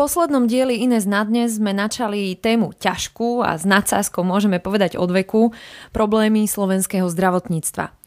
poslednom 0.00 0.48
dieli 0.48 0.80
Ines 0.80 1.04
na 1.04 1.20
dnes 1.28 1.60
sme 1.60 1.76
načali 1.76 2.32
tému 2.32 2.72
ťažkú 2.72 3.44
a 3.44 3.60
s 3.60 3.68
nadsázkou 3.68 4.24
môžeme 4.24 4.56
povedať 4.56 4.96
od 4.96 5.12
veku 5.12 5.52
problémy 5.92 6.48
slovenského 6.48 7.04
zdravotníctva. 7.04 7.99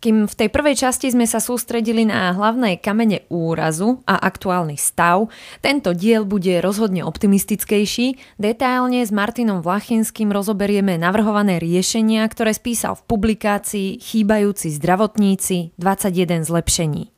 Kým 0.00 0.24
v 0.24 0.32
tej 0.32 0.48
prvej 0.48 0.80
časti 0.80 1.12
sme 1.12 1.28
sa 1.28 1.44
sústredili 1.44 2.08
na 2.08 2.32
hlavné 2.32 2.80
kamene 2.80 3.28
úrazu 3.28 4.00
a 4.08 4.16
aktuálny 4.16 4.80
stav, 4.80 5.28
tento 5.60 5.92
diel 5.92 6.24
bude 6.24 6.64
rozhodne 6.64 7.04
optimistickejší. 7.04 8.16
Detailne 8.40 9.04
s 9.04 9.12
Martinom 9.12 9.60
Vlachinským 9.60 10.32
rozoberieme 10.32 10.96
navrhované 10.96 11.60
riešenia, 11.60 12.24
ktoré 12.32 12.56
spísal 12.56 12.96
v 12.96 13.12
publikácii 13.12 14.00
Chýbajúci 14.00 14.72
zdravotníci 14.72 15.76
21 15.76 16.48
zlepšení. 16.48 17.12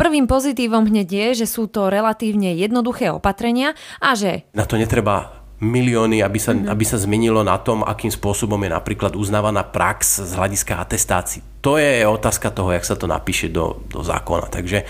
Prvým 0.00 0.24
pozitívom 0.24 0.88
hneď 0.88 1.08
je, 1.12 1.44
že 1.44 1.46
sú 1.52 1.68
to 1.68 1.92
relatívne 1.92 2.56
jednoduché 2.56 3.12
opatrenia 3.12 3.76
a 4.00 4.16
že... 4.16 4.48
Na 4.56 4.64
to 4.64 4.80
netreba 4.80 5.41
milióny, 5.62 6.26
aby 6.26 6.38
sa, 6.42 6.52
mm-hmm. 6.52 6.68
aby 6.68 6.84
sa 6.84 6.98
zmenilo 6.98 7.46
na 7.46 7.54
tom, 7.62 7.86
akým 7.86 8.10
spôsobom 8.10 8.58
je 8.66 8.70
napríklad 8.74 9.14
uznávaná 9.14 9.62
prax 9.62 10.26
z 10.26 10.32
hľadiska 10.34 10.82
atestácií. 10.82 11.40
To 11.62 11.78
je 11.78 12.02
otázka 12.02 12.50
toho, 12.50 12.74
jak 12.74 12.82
sa 12.82 12.98
to 12.98 13.06
napíše 13.06 13.46
do, 13.46 13.78
do 13.86 14.02
zákona. 14.02 14.50
Takže 14.50 14.82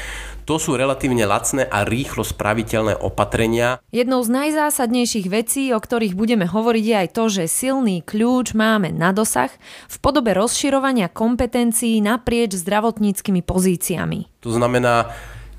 to 0.48 0.56
sú 0.58 0.74
relatívne 0.74 1.22
lacné 1.22 1.68
a 1.68 1.84
rýchlo 1.86 2.26
spraviteľné 2.26 2.98
opatrenia. 2.98 3.78
Jednou 3.94 4.24
z 4.24 4.32
najzásadnejších 4.32 5.28
vecí, 5.30 5.70
o 5.70 5.78
ktorých 5.78 6.18
budeme 6.18 6.48
hovoriť, 6.48 6.84
je 6.84 6.96
aj 6.96 7.08
to, 7.14 7.24
že 7.28 7.44
silný 7.52 8.00
kľúč 8.02 8.56
máme 8.56 8.90
na 8.90 9.14
dosah 9.14 9.52
v 9.86 9.96
podobe 10.02 10.34
rozširovania 10.34 11.12
kompetencií 11.12 12.00
naprieč 12.00 12.58
zdravotníckými 12.58 13.44
pozíciami. 13.44 14.42
To 14.42 14.50
znamená, 14.50 15.12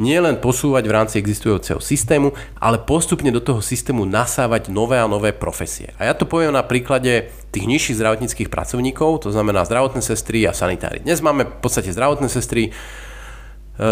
nie 0.04 0.20
len 0.20 0.36
posúvať 0.44 0.84
v 0.84 0.96
rámci 1.00 1.16
existujúceho 1.24 1.80
systému, 1.80 2.36
ale 2.60 2.84
postupne 2.84 3.32
do 3.32 3.40
toho 3.40 3.64
systému 3.64 4.04
nasávať 4.04 4.68
nové 4.68 5.00
a 5.00 5.08
nové 5.08 5.32
profesie. 5.32 5.96
A 5.96 6.12
ja 6.12 6.14
to 6.14 6.28
poviem 6.28 6.52
na 6.52 6.68
príklade 6.68 7.32
tých 7.56 7.64
nižších 7.64 8.04
zdravotníckých 8.04 8.52
pracovníkov, 8.52 9.24
to 9.24 9.32
znamená 9.32 9.64
zdravotné 9.64 10.04
sestry 10.04 10.44
a 10.44 10.52
sanitári. 10.52 11.00
Dnes 11.00 11.24
máme 11.24 11.48
v 11.48 11.60
podstate 11.64 11.96
zdravotné 11.96 12.28
sestry, 12.28 12.70
e, 12.70 12.72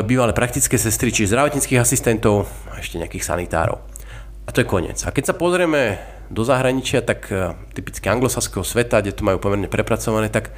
bývalé 0.03 0.35
praktické 0.35 0.75
sestry, 0.75 1.15
či 1.15 1.31
zdravotníckých 1.31 1.79
asistentov 1.79 2.51
a 2.67 2.83
ešte 2.83 2.99
nejakých 2.99 3.23
sanitárov. 3.23 3.79
A 4.45 4.49
to 4.51 4.65
je 4.65 4.67
koniec. 4.67 4.99
A 5.07 5.15
keď 5.15 5.31
sa 5.31 5.35
pozrieme 5.39 6.01
do 6.27 6.43
zahraničia, 6.43 6.99
tak 6.99 7.31
e, 7.31 7.55
typicky 7.71 8.11
anglosaského 8.11 8.67
sveta, 8.67 8.99
kde 8.99 9.15
to 9.15 9.23
majú 9.23 9.39
pomerne 9.39 9.71
prepracované, 9.71 10.27
tak 10.27 10.51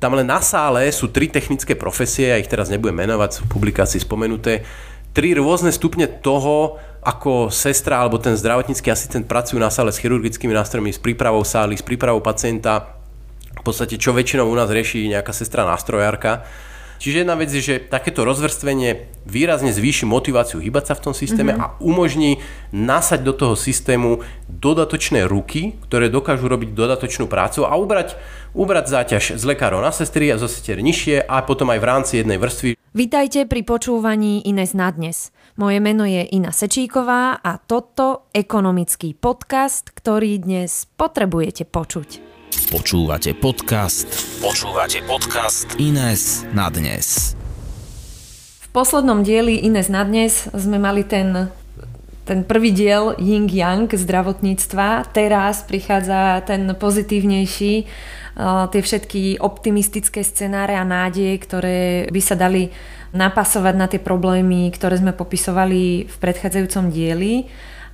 tam 0.00 0.16
len 0.16 0.24
na 0.24 0.40
sále 0.40 0.88
sú 0.88 1.12
tri 1.12 1.28
technické 1.28 1.76
profesie, 1.76 2.32
ja 2.32 2.40
ich 2.40 2.48
teraz 2.48 2.72
nebudem 2.72 3.04
menovať, 3.04 3.30
sú 3.36 3.40
v 3.44 3.52
publikácii 3.52 4.00
spomenuté, 4.00 4.64
tri 5.12 5.36
rôzne 5.36 5.68
stupne 5.70 6.08
toho, 6.08 6.80
ako 7.04 7.52
sestra 7.52 8.00
alebo 8.00 8.16
ten 8.16 8.32
zdravotnícky 8.36 8.88
asistent 8.88 9.28
pracujú 9.28 9.60
na 9.60 9.68
sále 9.68 9.92
s 9.92 10.00
chirurgickými 10.00 10.56
nástrojmi, 10.56 10.92
s 10.92 11.00
prípravou 11.00 11.44
sály, 11.44 11.76
s 11.76 11.84
prípravou 11.84 12.24
pacienta, 12.24 12.96
v 13.56 13.62
podstate 13.64 14.00
čo 14.00 14.16
väčšinou 14.16 14.48
u 14.48 14.56
nás 14.56 14.72
rieši 14.72 15.12
nejaká 15.12 15.36
sestra 15.36 15.68
nástrojárka. 15.68 16.48
Čiže 17.00 17.24
jedna 17.24 17.32
vec 17.32 17.48
je, 17.48 17.64
že 17.64 17.80
takéto 17.80 18.28
rozvrstvenie 18.28 19.08
výrazne 19.24 19.72
zvýši 19.72 20.04
motiváciu 20.04 20.60
hýbať 20.60 20.92
sa 20.92 20.94
v 21.00 21.04
tom 21.08 21.14
systéme 21.16 21.56
mm-hmm. 21.56 21.64
a 21.64 21.80
umožní 21.80 22.44
nasať 22.76 23.24
do 23.24 23.32
toho 23.32 23.56
systému 23.56 24.20
dodatočné 24.52 25.24
ruky, 25.24 25.80
ktoré 25.88 26.12
dokážu 26.12 26.44
robiť 26.44 26.76
dodatočnú 26.76 27.24
prácu 27.24 27.64
a 27.64 27.72
ubrať, 27.80 28.20
ubrať 28.52 28.84
záťaž 28.92 29.40
z 29.40 29.44
lekárov 29.48 29.80
na 29.80 29.96
sestry 29.96 30.28
a 30.28 30.36
zo 30.36 30.44
sestier 30.44 30.84
nižšie 30.84 31.24
a 31.24 31.40
potom 31.40 31.72
aj 31.72 31.80
v 31.80 31.88
rámci 31.88 32.12
jednej 32.20 32.36
vrstvy. 32.36 32.76
Vítajte 32.92 33.48
pri 33.48 33.64
počúvaní 33.64 34.44
Ines 34.44 34.76
na 34.76 34.92
dnes. 34.92 35.32
Moje 35.56 35.80
meno 35.80 36.04
je 36.04 36.20
Ina 36.36 36.52
Sečíková 36.52 37.40
a 37.40 37.56
toto 37.56 38.28
ekonomický 38.36 39.16
podcast, 39.16 39.88
ktorý 39.88 40.36
dnes 40.36 40.84
potrebujete 41.00 41.64
počuť. 41.64 42.29
Počúvate 42.50 43.30
podcast. 43.38 44.10
Počúvate 44.42 44.98
podcast 45.06 45.70
Ines 45.78 46.42
na 46.50 46.66
dnes. 46.66 47.38
V 48.66 48.68
poslednom 48.74 49.22
dieli 49.22 49.62
Ines 49.62 49.86
na 49.86 50.02
dnes 50.02 50.50
sme 50.50 50.82
mali 50.82 51.06
ten 51.06 51.54
ten 52.26 52.42
prvý 52.42 52.74
diel 52.74 53.14
Ying 53.22 53.46
Yang 53.46 54.02
zdravotníctva. 54.02 55.14
Teraz 55.14 55.62
prichádza 55.62 56.42
ten 56.42 56.66
pozitívnejší, 56.74 57.74
tie 58.70 58.80
všetky 58.82 59.38
optimistické 59.38 60.26
scenáre 60.26 60.74
a 60.74 60.82
nádeje, 60.82 61.38
ktoré 61.42 61.78
by 62.10 62.20
sa 62.22 62.34
dali 62.34 62.74
napasovať 63.14 63.74
na 63.78 63.86
tie 63.86 64.02
problémy, 64.02 64.74
ktoré 64.74 64.98
sme 64.98 65.14
popisovali 65.14 66.06
v 66.06 66.16
predchádzajúcom 66.18 66.90
dieli. 66.90 67.46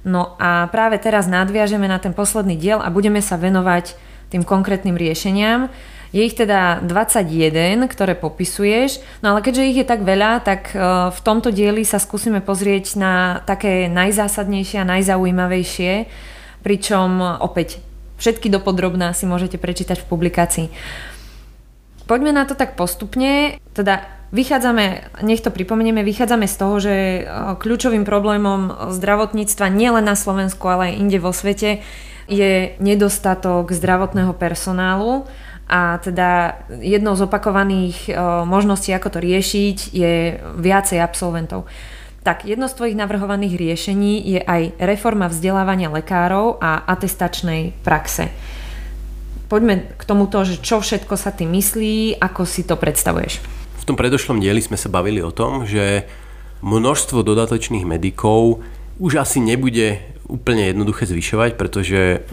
No 0.07 0.39
a 0.39 0.69
práve 0.69 1.03
teraz 1.03 1.27
nadviažeme 1.27 1.89
na 1.89 1.99
ten 1.99 2.13
posledný 2.13 2.55
diel 2.55 2.79
a 2.79 2.93
budeme 2.93 3.19
sa 3.19 3.35
venovať 3.41 4.06
tým 4.31 4.43
konkrétnym 4.43 4.99
riešeniam. 4.99 5.71
Je 6.15 6.23
ich 6.23 6.39
teda 6.39 6.81
21, 6.87 7.91
ktoré 7.91 8.15
popisuješ, 8.17 9.03
no 9.21 9.35
ale 9.35 9.45
keďže 9.45 9.69
ich 9.69 9.79
je 9.83 9.87
tak 9.87 10.07
veľa, 10.07 10.41
tak 10.41 10.73
e, 10.73 10.79
v 11.13 11.21
tomto 11.21 11.51
dieli 11.51 11.83
sa 11.83 11.99
skúsime 11.99 12.41
pozrieť 12.41 12.97
na 12.97 13.43
také 13.45 13.91
najzásadnejšie 13.91 14.81
a 14.81 14.89
najzaujímavejšie, 14.89 16.09
pričom 16.63 17.21
opäť 17.43 17.83
všetky 18.17 18.49
dopodrobná 18.49 19.13
si 19.13 19.29
môžete 19.29 19.61
prečítať 19.61 20.01
v 20.01 20.09
publikácii. 20.09 20.67
Poďme 22.07 22.31
na 22.31 22.47
to 22.47 22.55
tak 22.55 22.79
postupne, 22.79 23.59
teda 23.75 24.07
vychádzame, 24.31 25.19
nech 25.27 25.43
to 25.43 25.51
pripomenieme, 25.51 26.07
vychádzame 26.07 26.47
z 26.47 26.57
toho, 26.57 26.75
že 26.79 26.95
e, 26.95 27.21
kľúčovým 27.59 28.07
problémom 28.07 28.95
zdravotníctva 28.95 29.75
nielen 29.75 30.07
na 30.07 30.15
Slovensku, 30.15 30.65
ale 30.71 30.95
aj 30.95 30.99
inde 31.03 31.19
vo 31.19 31.35
svete 31.35 31.83
je 32.27 32.75
nedostatok 32.83 33.71
zdravotného 33.71 34.35
personálu 34.35 35.27
a 35.67 35.99
teda 35.99 36.63
jednou 36.79 37.19
z 37.19 37.27
opakovaných 37.27 37.99
e, 38.07 38.13
možností, 38.47 38.95
ako 38.95 39.19
to 39.19 39.19
riešiť, 39.19 39.77
je 39.91 40.39
viacej 40.59 41.03
absolventov. 41.03 41.67
Tak 42.23 42.47
jedno 42.47 42.67
z 42.67 42.75
tvojich 42.75 42.99
navrhovaných 42.99 43.55
riešení 43.55 44.19
je 44.35 44.41
aj 44.43 44.79
reforma 44.83 45.31
vzdelávania 45.31 45.91
lekárov 45.91 46.59
a 46.59 46.83
atestačnej 46.87 47.75
praxe. 47.87 48.31
Poďme 49.47 49.95
k 49.95 50.03
tomuto, 50.03 50.43
že 50.43 50.59
čo 50.59 50.83
všetko 50.83 51.15
sa 51.15 51.31
ty 51.31 51.47
myslí, 51.47 52.19
ako 52.19 52.43
si 52.43 52.67
to 52.67 52.75
predstavuješ. 52.75 53.39
V 53.79 53.85
tom 53.87 53.95
predošlom 53.95 54.43
dieli 54.43 54.59
sme 54.59 54.75
sa 54.75 54.91
bavili 54.91 55.23
o 55.23 55.31
tom, 55.31 55.71
že 55.71 56.07
množstvo 56.67 57.23
dodatočných 57.23 57.87
medikov 57.87 58.67
už 58.99 59.23
asi 59.23 59.39
nebude 59.39 60.03
úplne 60.27 60.71
jednoduché 60.71 61.07
zvyšovať, 61.07 61.55
pretože 61.55 62.27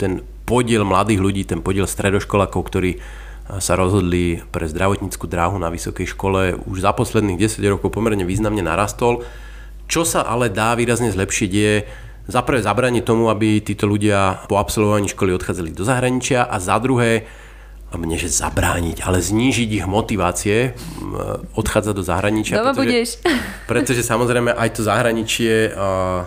ten 0.00 0.24
podiel 0.48 0.84
mladých 0.84 1.20
ľudí, 1.20 1.42
ten 1.44 1.60
podiel 1.60 1.84
stredoškolákov, 1.84 2.60
ktorí 2.64 3.00
sa 3.48 3.80
rozhodli 3.80 4.44
pre 4.52 4.68
zdravotníckú 4.68 5.24
dráhu 5.24 5.56
na 5.56 5.72
vysokej 5.72 6.12
škole, 6.12 6.60
už 6.68 6.84
za 6.84 6.92
posledných 6.92 7.40
10 7.40 7.64
rokov 7.72 7.92
pomerne 7.96 8.28
významne 8.28 8.60
narastol. 8.60 9.24
Čo 9.88 10.04
sa 10.04 10.20
ale 10.24 10.52
dá 10.52 10.76
výrazne 10.76 11.08
zlepšiť 11.08 11.50
je 11.52 11.72
za 12.28 12.44
prvé 12.44 12.60
zabraniť 12.60 13.08
tomu, 13.08 13.32
aby 13.32 13.64
títo 13.64 13.88
ľudia 13.88 14.44
po 14.52 14.60
absolvovaní 14.60 15.08
školy 15.08 15.32
odchádzali 15.32 15.72
do 15.72 15.80
zahraničia 15.80 16.44
a 16.44 16.60
za 16.60 16.76
druhé 16.76 17.24
mne, 17.96 18.20
že 18.20 18.28
zabrániť, 18.28 19.00
ale 19.00 19.24
znížiť 19.24 19.80
ich 19.80 19.86
motivácie 19.88 20.76
odchádzať 21.56 21.94
do 21.96 22.04
zahraničia. 22.04 22.60
Doma 22.60 22.76
pretože, 22.76 22.84
budeš. 22.84 23.08
Pretože 23.70 24.02
samozrejme 24.04 24.52
aj 24.52 24.68
to 24.76 24.82
zahraničie, 24.84 25.72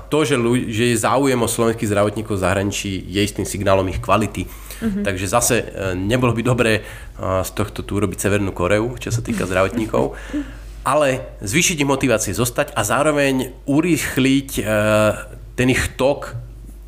to, 0.09 0.17
že, 0.25 0.41
že 0.73 0.83
je 0.89 0.97
záujem 0.97 1.37
o 1.37 1.45
slovenských 1.45 1.85
zdravotníkov 1.85 2.41
v 2.41 2.41
zahraničí, 2.41 2.91
je 3.05 3.21
istým 3.21 3.45
signálom 3.45 3.85
ich 3.93 4.01
kvality. 4.01 4.49
Uh-huh. 4.81 5.05
Takže 5.05 5.29
zase 5.29 5.55
e, 5.61 5.65
nebolo 5.93 6.33
by 6.33 6.41
dobré 6.41 6.81
z 7.21 7.49
tohto 7.53 7.85
tu 7.85 8.01
urobiť 8.01 8.17
Severnú 8.17 8.49
Koreu, 8.49 8.97
čo 8.97 9.13
sa 9.13 9.21
týka 9.21 9.45
zdravotníkov. 9.45 10.17
Ale 10.81 11.37
zvýšiť 11.45 11.85
ich 11.85 11.85
motivácie 11.85 12.33
zostať 12.33 12.73
a 12.73 12.81
zároveň 12.81 13.53
urýchliť 13.69 14.49
e, 14.57 14.61
ten 15.53 15.67
ich 15.69 15.93
tok 15.93 16.33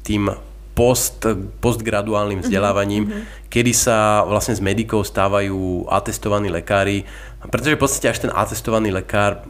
tým 0.01 0.33
post, 0.73 1.25
postgraduálnym 1.61 2.41
mhm. 2.41 2.45
vzdelávaním, 2.45 3.03
mm-hmm. 3.07 3.49
kedy 3.49 3.71
sa 3.73 4.25
vlastne 4.25 4.57
z 4.57 4.61
medikov 4.61 5.05
stávajú 5.05 5.89
atestovaní 5.89 6.49
lekári, 6.49 7.05
pretože 7.47 7.77
v 7.77 7.81
podstate 7.81 8.09
až 8.09 8.19
ten 8.25 8.31
atestovaný 8.33 8.89
lekár 8.89 9.45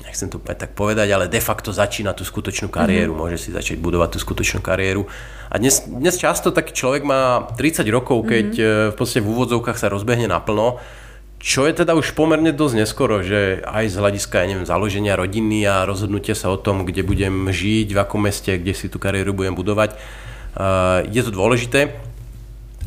nechcem 0.00 0.26
to 0.26 0.42
tak 0.42 0.74
povedať, 0.74 1.06
ale 1.14 1.30
de 1.30 1.38
facto 1.38 1.70
začína 1.70 2.10
tú 2.18 2.26
skutočnú 2.26 2.66
kariéru, 2.66 3.14
mm-hmm. 3.14 3.30
môže 3.30 3.38
si 3.38 3.54
začať 3.54 3.78
budovať 3.78 4.16
tú 4.16 4.18
skutočnú 4.18 4.58
kariéru. 4.58 5.06
A 5.46 5.54
dnes, 5.62 5.86
dnes 5.86 6.18
často 6.18 6.50
taký 6.50 6.74
človek 6.74 7.06
má 7.06 7.46
30 7.54 7.86
rokov, 7.94 8.26
keď 8.26 8.48
mm-hmm. 8.50 8.90
v 8.90 8.96
podstate 8.98 9.22
v 9.22 9.30
úvodzovkách 9.30 9.78
sa 9.78 9.86
rozbehne 9.86 10.26
naplno, 10.26 10.82
čo 11.40 11.64
je 11.64 11.72
teda 11.72 11.96
už 11.96 12.12
pomerne 12.12 12.52
dosť 12.52 12.74
neskoro, 12.84 13.24
že 13.24 13.64
aj 13.64 13.84
z 13.88 13.96
hľadiska, 13.96 14.44
ja 14.44 14.46
neviem, 14.52 14.68
založenia 14.68 15.16
rodiny 15.16 15.64
a 15.64 15.88
rozhodnutia 15.88 16.36
sa 16.36 16.52
o 16.52 16.60
tom, 16.60 16.84
kde 16.84 17.00
budem 17.00 17.48
žiť, 17.48 17.96
v 17.96 17.98
akom 17.98 18.28
meste, 18.28 18.60
kde 18.60 18.76
si 18.76 18.92
tú 18.92 19.00
kariéru 19.00 19.32
budem 19.32 19.56
budovať, 19.56 19.96
je 21.10 21.20
to 21.22 21.30
dôležité, 21.30 21.94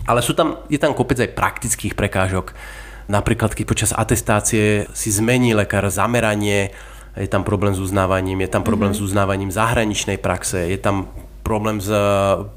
ale 0.04 0.20
sú 0.20 0.36
tam, 0.36 0.60
je 0.68 0.76
tam 0.76 0.92
kopec 0.92 1.16
aj 1.20 1.32
praktických 1.32 1.96
prekážok. 1.96 2.52
Napríklad, 3.08 3.56
keď 3.56 3.66
počas 3.68 3.92
atestácie 3.92 4.88
si 4.96 5.10
zmení 5.12 5.56
lekár 5.56 5.88
zameranie 5.92 6.76
je 7.14 7.30
tam 7.30 7.46
problém 7.46 7.78
s 7.78 7.80
uznávaním, 7.80 8.42
je 8.42 8.50
tam 8.50 8.66
problém 8.66 8.90
mm-hmm. 8.90 9.06
s 9.06 9.08
uznávaním 9.14 9.52
zahraničnej 9.54 10.18
praxe, 10.18 10.66
je 10.66 10.80
tam 10.82 11.14
problém 11.46 11.78
s 11.78 11.92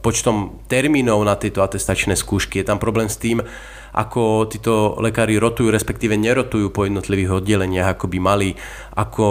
počtom 0.01 0.63
termínov 0.71 1.21
na 1.27 1.37
tieto 1.37 1.61
atestačné 1.61 2.17
skúšky, 2.17 2.63
je 2.63 2.67
tam 2.73 2.81
problém 2.81 3.11
s 3.11 3.21
tým, 3.21 3.45
ako 3.93 4.49
títo 4.49 4.97
lekári 5.03 5.37
rotujú, 5.37 5.69
respektíve 5.69 6.17
nerotujú 6.17 6.73
po 6.73 6.89
jednotlivých 6.89 7.43
oddeleniach, 7.43 7.99
ako 7.99 8.07
by 8.13 8.19
mali, 8.21 8.49
ako 8.97 9.27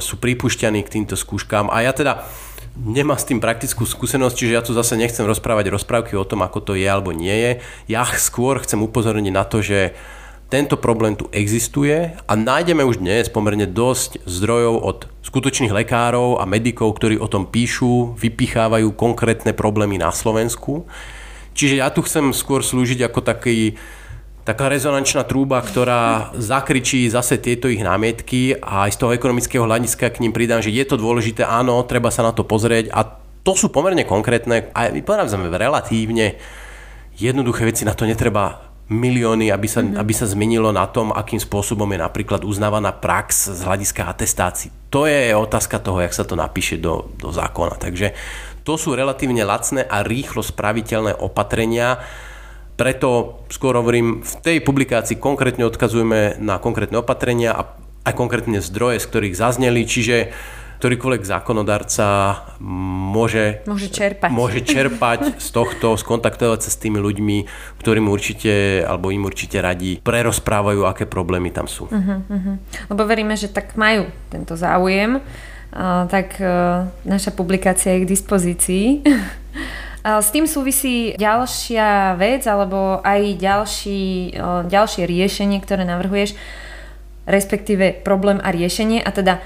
sú 0.00 0.16
pripúšťaní 0.22 0.80
k 0.86 0.92
týmto 1.00 1.20
skúškám. 1.20 1.68
A 1.68 1.84
ja 1.84 1.92
teda 1.92 2.24
nemá 2.76 3.16
s 3.16 3.24
tým 3.24 3.40
praktickú 3.40 3.88
skúsenosť, 3.88 4.36
čiže 4.36 4.56
ja 4.56 4.62
tu 4.62 4.76
zase 4.76 5.00
nechcem 5.00 5.24
rozprávať 5.24 5.72
rozprávky 5.72 6.12
o 6.14 6.28
tom, 6.28 6.44
ako 6.44 6.60
to 6.60 6.72
je 6.76 6.84
alebo 6.84 7.16
nie 7.16 7.32
je. 7.32 7.52
Ja 7.88 8.04
skôr 8.20 8.60
chcem 8.60 8.84
upozorniť 8.84 9.32
na 9.32 9.44
to, 9.48 9.64
že 9.64 9.96
tento 10.46 10.78
problém 10.78 11.18
tu 11.18 11.26
existuje 11.34 12.14
a 12.14 12.32
nájdeme 12.38 12.86
už 12.86 13.02
dnes 13.02 13.26
pomerne 13.26 13.66
dosť 13.66 14.22
zdrojov 14.30 14.74
od 14.78 14.98
skutočných 15.26 15.74
lekárov 15.74 16.38
a 16.38 16.46
medikov, 16.46 16.94
ktorí 16.94 17.18
o 17.18 17.26
tom 17.26 17.50
píšu, 17.50 18.14
vypichávajú 18.14 18.94
konkrétne 18.94 19.50
problémy 19.50 19.98
na 19.98 20.14
Slovensku. 20.14 20.86
Čiže 21.56 21.82
ja 21.82 21.90
tu 21.90 22.04
chcem 22.06 22.30
skôr 22.30 22.62
slúžiť 22.62 23.10
ako 23.10 23.26
taký, 23.26 23.74
taká 24.46 24.70
rezonančná 24.70 25.26
trúba, 25.26 25.58
ktorá 25.58 26.30
zakričí 26.38 27.10
zase 27.10 27.42
tieto 27.42 27.66
ich 27.66 27.82
námietky 27.82 28.54
a 28.62 28.86
aj 28.86 28.94
z 28.94 29.00
toho 29.02 29.12
ekonomického 29.18 29.66
hľadiska 29.66 30.14
k 30.14 30.22
ním 30.22 30.30
pridám, 30.30 30.62
že 30.62 30.70
je 30.70 30.86
to 30.86 30.94
dôležité, 30.94 31.42
áno, 31.42 31.82
treba 31.82 32.14
sa 32.14 32.22
na 32.22 32.30
to 32.30 32.46
pozrieť 32.46 32.94
a 32.94 33.02
to 33.42 33.52
sú 33.58 33.74
pomerne 33.74 34.06
konkrétne 34.06 34.70
a 34.70 34.94
povedám 35.02 35.50
relatívne 35.50 36.38
jednoduché 37.18 37.66
veci, 37.66 37.82
na 37.82 37.98
to 37.98 38.06
netreba 38.06 38.66
milióny, 38.86 39.50
aby 39.50 39.66
sa, 39.66 39.82
mm-hmm. 39.82 39.98
aby 39.98 40.12
sa 40.14 40.30
zmenilo 40.30 40.70
na 40.70 40.86
tom, 40.86 41.10
akým 41.10 41.42
spôsobom 41.42 41.90
je 41.90 41.98
napríklad 41.98 42.46
uznávaná 42.46 42.94
prax 42.94 43.50
z 43.50 43.60
hľadiska 43.66 44.06
atestácií. 44.06 44.70
To 44.94 45.10
je 45.10 45.34
otázka 45.34 45.82
toho, 45.82 46.06
jak 46.06 46.14
sa 46.14 46.22
to 46.22 46.38
napíše 46.38 46.78
do, 46.78 47.10
do 47.18 47.34
zákona. 47.34 47.82
Takže 47.82 48.14
to 48.62 48.78
sú 48.78 48.94
relatívne 48.94 49.42
lacné 49.42 49.82
a 49.82 50.06
rýchlo 50.06 50.38
spraviteľné 50.38 51.18
opatrenia, 51.18 51.98
preto 52.76 53.40
skôr 53.48 53.74
hovorím, 53.80 54.20
v 54.20 54.34
tej 54.44 54.58
publikácii 54.60 55.16
konkrétne 55.16 55.64
odkazujeme 55.64 56.36
na 56.38 56.60
konkrétne 56.60 57.00
opatrenia 57.00 57.56
a 57.56 57.62
aj 58.06 58.14
konkrétne 58.14 58.62
zdroje, 58.62 59.02
z 59.02 59.08
ktorých 59.10 59.34
zazneli, 59.34 59.82
čiže 59.82 60.30
ktorýkoľvek 60.76 61.24
zákonodarca 61.24 62.06
môže, 62.60 63.64
môže 63.64 63.88
čerpať. 63.88 64.28
môže 64.28 64.60
čerpať 64.60 65.40
z 65.40 65.48
tohto, 65.48 65.96
skontaktovať 65.96 66.68
sa 66.68 66.70
s 66.70 66.76
tými 66.76 67.00
ľuďmi, 67.00 67.36
ktorým 67.80 68.06
určite, 68.12 68.84
alebo 68.84 69.08
im 69.08 69.24
určite 69.24 69.56
radí, 69.64 70.04
prerozprávajú, 70.04 70.84
aké 70.84 71.08
problémy 71.08 71.48
tam 71.48 71.64
sú. 71.64 71.88
Uh-huh, 71.88 72.20
uh-huh. 72.28 72.60
Lebo 72.92 73.02
veríme, 73.08 73.34
že 73.40 73.48
tak 73.48 73.72
majú 73.80 74.12
tento 74.28 74.52
záujem, 74.52 75.16
uh, 75.16 76.04
tak 76.12 76.36
uh, 76.44 76.92
naša 77.08 77.32
publikácia 77.32 77.96
je 77.96 78.04
k 78.04 78.10
dispozícii. 78.12 78.86
S 80.06 80.30
tým 80.30 80.46
súvisí 80.46 81.18
ďalšia 81.18 82.14
vec, 82.14 82.46
alebo 82.46 83.02
aj 83.02 83.42
ďalší, 83.42 84.38
ďalšie 84.70 85.02
riešenie, 85.02 85.58
ktoré 85.58 85.82
navrhuješ, 85.82 86.38
respektíve 87.26 88.06
problém 88.06 88.38
a 88.38 88.54
riešenie, 88.54 89.02
a 89.02 89.10
teda 89.10 89.42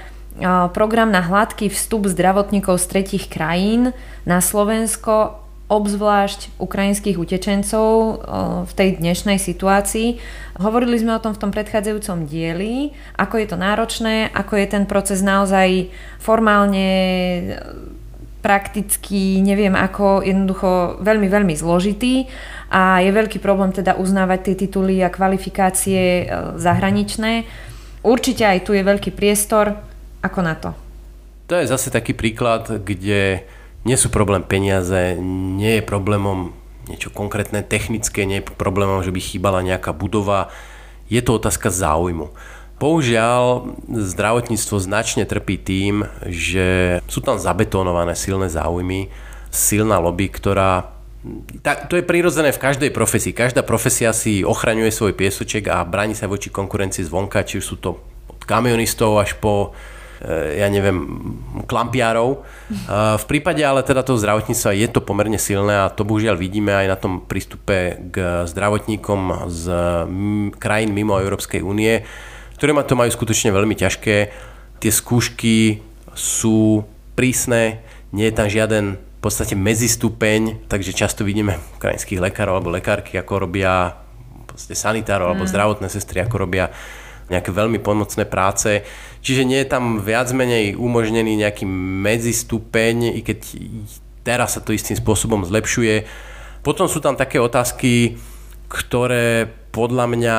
program 0.69 1.09
na 1.09 1.25
hladký 1.25 1.73
vstup 1.73 2.05
zdravotníkov 2.05 2.77
z 2.77 2.85
tretich 2.93 3.25
krajín 3.25 3.97
na 4.29 4.37
Slovensko, 4.37 5.41
obzvlášť 5.65 6.61
ukrajinských 6.61 7.15
utečencov 7.17 8.21
v 8.67 8.71
tej 8.75 9.01
dnešnej 9.01 9.39
situácii. 9.39 10.19
Hovorili 10.59 10.99
sme 10.99 11.15
o 11.15 11.23
tom 11.23 11.31
v 11.31 11.41
tom 11.41 11.51
predchádzajúcom 11.55 12.27
dieli, 12.27 12.91
ako 13.15 13.39
je 13.39 13.47
to 13.47 13.57
náročné, 13.57 14.29
ako 14.35 14.59
je 14.59 14.67
ten 14.67 14.83
proces 14.83 15.23
naozaj 15.23 15.87
formálne 16.19 16.91
prakticky, 18.41 19.37
neviem 19.39 19.77
ako, 19.77 20.25
jednoducho 20.25 21.01
veľmi, 21.05 21.29
veľmi 21.29 21.53
zložitý 21.53 22.25
a 22.73 22.99
je 23.05 23.13
veľký 23.13 23.37
problém 23.37 23.69
teda 23.69 23.95
uznávať 23.95 24.39
tie 24.51 24.55
tituly 24.65 24.99
a 25.05 25.13
kvalifikácie 25.13 26.01
e, 26.01 26.25
zahraničné. 26.57 27.45
Určite 28.01 28.49
aj 28.49 28.65
tu 28.65 28.73
je 28.73 28.81
veľký 28.81 29.13
priestor. 29.13 29.77
Ako 30.25 30.41
na 30.41 30.57
to? 30.57 30.73
To 31.49 31.53
je 31.57 31.69
zase 31.69 31.93
taký 31.93 32.17
príklad, 32.17 32.69
kde 32.81 33.45
nie 33.85 33.97
sú 33.97 34.09
problém 34.09 34.41
peniaze, 34.41 35.17
nie 35.57 35.81
je 35.81 35.83
problémom 35.85 36.53
niečo 36.89 37.13
konkrétne 37.13 37.61
technické, 37.61 38.25
nie 38.25 38.41
je 38.41 38.49
problémom, 38.57 39.05
že 39.05 39.13
by 39.13 39.21
chýbala 39.21 39.61
nejaká 39.61 39.93
budova. 39.93 40.49
Je 41.11 41.21
to 41.21 41.37
otázka 41.37 41.69
záujmu. 41.69 42.33
Bohužiaľ, 42.81 43.77
zdravotníctvo 43.85 44.81
značne 44.81 45.29
trpí 45.29 45.61
tým, 45.61 46.09
že 46.25 46.97
sú 47.05 47.21
tam 47.21 47.37
zabetonované 47.37 48.17
silné 48.17 48.49
záujmy, 48.49 49.13
silná 49.53 50.01
lobby, 50.01 50.33
ktorá 50.33 50.89
tak, 51.61 51.85
to 51.85 52.01
je 52.01 52.09
prirodzené 52.09 52.49
v 52.49 52.57
každej 52.57 52.89
profesii. 52.89 53.37
Každá 53.37 53.61
profesia 53.61 54.09
si 54.09 54.41
ochraňuje 54.41 54.89
svoj 54.89 55.13
piesoček 55.13 55.69
a 55.69 55.85
bráni 55.85 56.17
sa 56.17 56.25
voči 56.25 56.49
konkurencii 56.49 57.05
zvonka, 57.05 57.45
či 57.45 57.61
už 57.61 57.65
sú 57.65 57.77
to 57.77 58.01
od 58.25 58.41
kamionistov 58.41 59.21
až 59.21 59.37
po 59.37 59.77
e, 60.17 60.57
ja 60.57 60.65
neviem, 60.65 60.97
klampiárov. 61.69 62.41
V 63.21 63.25
prípade 63.29 63.61
ale 63.61 63.85
teda 63.85 64.01
toho 64.01 64.17
zdravotníctva 64.17 64.73
je 64.73 64.87
to 64.89 65.05
pomerne 65.05 65.37
silné 65.37 65.85
a 65.85 65.93
to 65.93 66.01
bohužiaľ 66.01 66.33
vidíme 66.41 66.73
aj 66.73 66.87
na 66.89 66.97
tom 66.97 67.21
prístupe 67.21 68.01
k 68.09 68.49
zdravotníkom 68.49 69.45
z 69.45 69.63
krajín 70.57 70.97
mimo 70.97 71.21
Európskej 71.21 71.61
únie, 71.61 72.01
ktoré 72.61 72.77
to 72.85 72.93
majú 72.93 73.09
skutočne 73.09 73.49
veľmi 73.49 73.73
ťažké. 73.73 74.29
Tie 74.77 74.91
skúšky 74.93 75.81
sú 76.13 76.85
prísne, 77.17 77.81
nie 78.13 78.29
je 78.29 78.37
tam 78.37 78.45
žiaden 78.45 79.01
v 79.01 79.17
podstate 79.17 79.57
medzistupeň, 79.57 80.69
takže 80.69 80.93
často 80.93 81.25
vidíme 81.25 81.57
ukrajinských 81.81 82.21
lekárov 82.21 82.61
alebo 82.61 82.69
lekárky, 82.69 83.17
ako 83.17 83.49
robia 83.49 83.97
sanitárov 84.53 85.33
alebo 85.33 85.49
mm. 85.49 85.49
zdravotné 85.49 85.87
sestry, 85.89 86.21
ako 86.21 86.45
robia 86.45 86.69
nejaké 87.33 87.49
veľmi 87.49 87.81
pomocné 87.81 88.29
práce. 88.29 88.85
Čiže 89.25 89.41
nie 89.41 89.57
je 89.57 89.65
tam 89.65 89.97
viac 89.97 90.29
menej 90.29 90.77
umožnený 90.77 91.41
nejaký 91.41 91.65
medzistupeň, 92.05 93.17
i 93.17 93.25
keď 93.25 93.57
teraz 94.21 94.53
sa 94.53 94.61
to 94.61 94.69
istým 94.69 95.01
spôsobom 95.01 95.49
zlepšuje. 95.49 96.05
Potom 96.61 96.85
sú 96.85 97.01
tam 97.01 97.17
také 97.17 97.41
otázky, 97.41 98.21
ktoré 98.69 99.49
podľa 99.73 100.05
mňa 100.13 100.37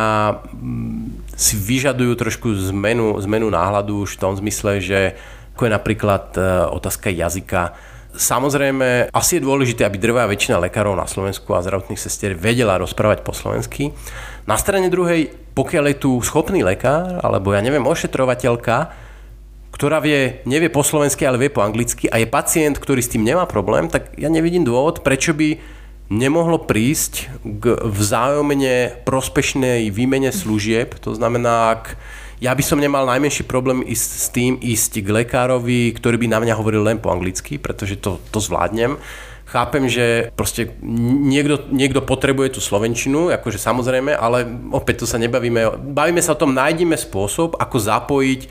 mm, 0.55 1.22
si 1.37 1.55
vyžadujú 1.57 2.13
trošku 2.17 2.53
zmenu, 2.73 3.17
zmenu 3.25 3.49
náhľadu 3.49 4.05
už 4.05 4.17
v 4.17 4.21
tom 4.21 4.33
zmysle, 4.37 4.79
že 4.83 5.17
ako 5.53 5.69
je 5.69 5.73
napríklad 5.73 6.25
e, 6.37 6.41
otázka 6.73 7.13
jazyka. 7.13 7.77
Samozrejme, 8.13 9.09
asi 9.09 9.41
je 9.41 9.47
dôležité, 9.47 9.89
aby 9.89 9.97
drvá 9.97 10.29
väčšina 10.29 10.61
lekárov 10.61 10.93
na 10.93 11.09
Slovensku 11.09 11.49
a 11.57 11.65
zdravotných 11.65 12.01
sestier 12.01 12.37
vedela 12.37 12.77
rozprávať 12.77 13.25
po 13.25 13.33
slovensky. 13.33 13.89
Na 14.45 14.61
strane 14.61 14.93
druhej, 14.93 15.33
pokiaľ 15.57 15.85
je 15.93 15.97
tu 15.97 16.11
schopný 16.21 16.61
lekár, 16.61 17.25
alebo 17.25 17.57
ja 17.57 17.65
neviem, 17.65 17.85
ošetrovateľka, 17.85 18.93
ktorá 19.73 20.05
vie, 20.05 20.45
nevie 20.45 20.69
po 20.69 20.85
slovensky, 20.85 21.25
ale 21.25 21.41
vie 21.41 21.49
po 21.49 21.65
anglicky 21.65 22.05
a 22.13 22.21
je 22.21 22.29
pacient, 22.29 22.77
ktorý 22.77 23.01
s 23.01 23.13
tým 23.17 23.25
nemá 23.25 23.49
problém, 23.49 23.89
tak 23.89 24.13
ja 24.21 24.29
nevidím 24.29 24.69
dôvod, 24.69 25.01
prečo 25.01 25.33
by 25.33 25.57
nemohlo 26.13 26.61
prísť 26.61 27.33
k 27.41 27.81
vzájomne 27.81 29.05
prospešnej 29.09 29.89
výmene 29.89 30.29
služieb. 30.29 31.01
To 31.01 31.17
znamená, 31.17 31.73
ak 31.81 31.97
ja 32.43 32.53
by 32.53 32.61
som 32.61 32.83
nemal 32.83 33.09
najmenší 33.09 33.47
problém 33.49 33.81
ísť 33.87 34.11
s 34.19 34.27
tým 34.35 34.59
ísť 34.59 35.01
k 35.01 35.09
lekárovi, 35.25 35.95
ktorý 35.95 36.21
by 36.21 36.27
na 36.29 36.39
mňa 36.43 36.59
hovoril 36.59 36.85
len 36.85 36.99
po 36.99 37.09
anglicky, 37.15 37.57
pretože 37.57 37.97
to, 38.03 38.19
to 38.35 38.43
zvládnem. 38.43 38.99
Chápem, 39.47 39.85
že 39.85 40.33
proste 40.33 40.75
niekto, 40.83 41.69
niekto 41.71 42.01
potrebuje 42.01 42.57
tú 42.57 42.61
slovenčinu, 42.65 43.29
akože 43.37 43.61
samozrejme, 43.61 44.17
ale 44.17 44.49
opäť 44.73 45.05
to 45.05 45.07
sa 45.07 45.21
nebavíme. 45.21 45.93
Bavíme 45.93 46.25
sa 46.25 46.33
o 46.35 46.41
tom, 46.41 46.57
nájdime 46.57 46.97
spôsob, 46.97 47.61
ako 47.61 47.77
zapojiť 47.77 48.49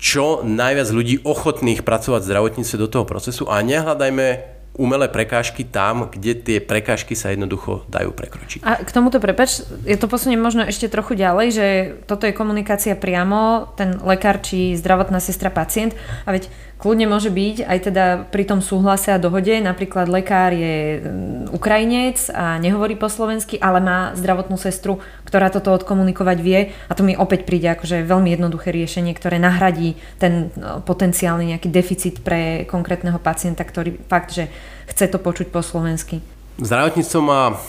čo 0.00 0.40
najviac 0.40 0.88
ľudí 0.88 1.20
ochotných 1.20 1.84
pracovať 1.84 2.20
v 2.24 2.28
zdravotníctve 2.32 2.76
do 2.80 2.88
toho 2.88 3.04
procesu 3.04 3.44
a 3.44 3.60
nehľadajme 3.60 4.58
umelé 4.80 5.12
prekážky 5.12 5.68
tam, 5.68 6.08
kde 6.08 6.40
tie 6.40 6.58
prekážky 6.64 7.12
sa 7.12 7.28
jednoducho 7.28 7.84
dajú 7.92 8.16
prekročiť. 8.16 8.64
A 8.64 8.80
k 8.80 8.88
tomuto 8.88 9.20
prepač, 9.20 9.60
je 9.84 9.96
to 10.00 10.08
posunie 10.08 10.40
možno 10.40 10.64
ešte 10.64 10.88
trochu 10.88 11.20
ďalej, 11.20 11.46
že 11.52 11.66
toto 12.08 12.24
je 12.24 12.32
komunikácia 12.32 12.96
priamo, 12.96 13.68
ten 13.76 14.00
lekár 14.00 14.40
či 14.40 14.72
zdravotná 14.80 15.20
sestra 15.20 15.52
pacient 15.52 15.92
a 16.24 16.32
veď 16.32 16.48
kľudne 16.80 17.06
môže 17.12 17.28
byť 17.28 17.68
aj 17.68 17.78
teda 17.92 18.04
pri 18.32 18.48
tom 18.48 18.64
súhlase 18.64 19.12
a 19.12 19.20
dohode, 19.20 19.52
napríklad 19.60 20.08
lekár 20.08 20.56
je 20.56 21.04
mm, 21.04 21.52
Ukrajinec 21.52 22.32
a 22.32 22.56
nehovorí 22.56 22.96
po 22.96 23.12
slovensky, 23.12 23.60
ale 23.60 23.84
má 23.84 24.16
zdravotnú 24.16 24.56
sestru, 24.56 25.04
ktorá 25.28 25.52
toto 25.52 25.76
odkomunikovať 25.76 26.38
vie 26.40 26.72
a 26.88 26.92
to 26.96 27.04
mi 27.04 27.12
opäť 27.12 27.44
príde 27.44 27.68
akože 27.76 28.08
veľmi 28.08 28.32
jednoduché 28.32 28.72
riešenie, 28.72 29.12
ktoré 29.12 29.36
nahradí 29.36 30.00
ten 30.16 30.48
no, 30.56 30.80
potenciálny 30.80 31.52
nejaký 31.52 31.68
deficit 31.68 32.24
pre 32.24 32.64
konkrétneho 32.64 33.20
pacienta, 33.20 33.60
ktorý 33.62 34.00
fakt, 34.08 34.32
že 34.32 34.48
chce 34.88 35.12
to 35.12 35.20
počuť 35.20 35.52
po 35.52 35.60
slovensky. 35.60 36.24
Zdravotníctvo 36.58 37.20
má 37.20 37.60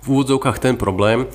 v 0.00 0.06
úvodzovkách 0.06 0.62
ten 0.62 0.78
problém, 0.78 1.26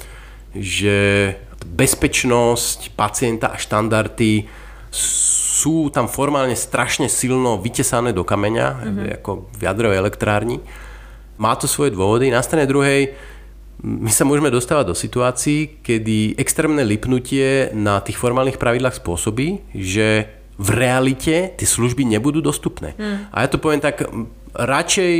že 0.56 1.36
bezpečnosť 1.68 2.96
pacienta 2.96 3.52
a 3.52 3.60
štandardy 3.60 4.48
sú 4.90 5.45
tam 5.94 6.12
formálne 6.12 6.56
strašne 6.58 7.08
silno 7.08 7.56
vytesané 7.56 8.12
do 8.12 8.28
kameňa, 8.28 8.68
mm-hmm. 8.68 9.06
ako 9.24 9.32
v 9.56 9.62
jadrovej 9.64 9.98
elektrárni. 10.04 10.58
Má 11.40 11.56
to 11.56 11.68
svoje 11.68 11.96
dôvody. 11.96 12.32
Na 12.32 12.44
strane 12.44 12.68
druhej 12.68 13.16
my 13.84 14.12
sa 14.12 14.24
môžeme 14.24 14.52
dostávať 14.52 14.92
do 14.92 14.96
situácií, 14.96 15.84
kedy 15.84 16.40
extrémne 16.40 16.82
lipnutie 16.82 17.76
na 17.76 18.00
tých 18.00 18.16
formálnych 18.16 18.60
pravidlách 18.60 18.98
spôsobí, 19.04 19.62
že 19.76 20.32
v 20.56 20.70
realite 20.72 21.52
tie 21.60 21.68
služby 21.68 22.08
nebudú 22.08 22.40
dostupné. 22.40 22.96
Mm. 22.96 23.28
A 23.30 23.44
ja 23.44 23.48
to 23.52 23.60
poviem 23.60 23.84
tak, 23.84 24.08
radšej 24.56 25.14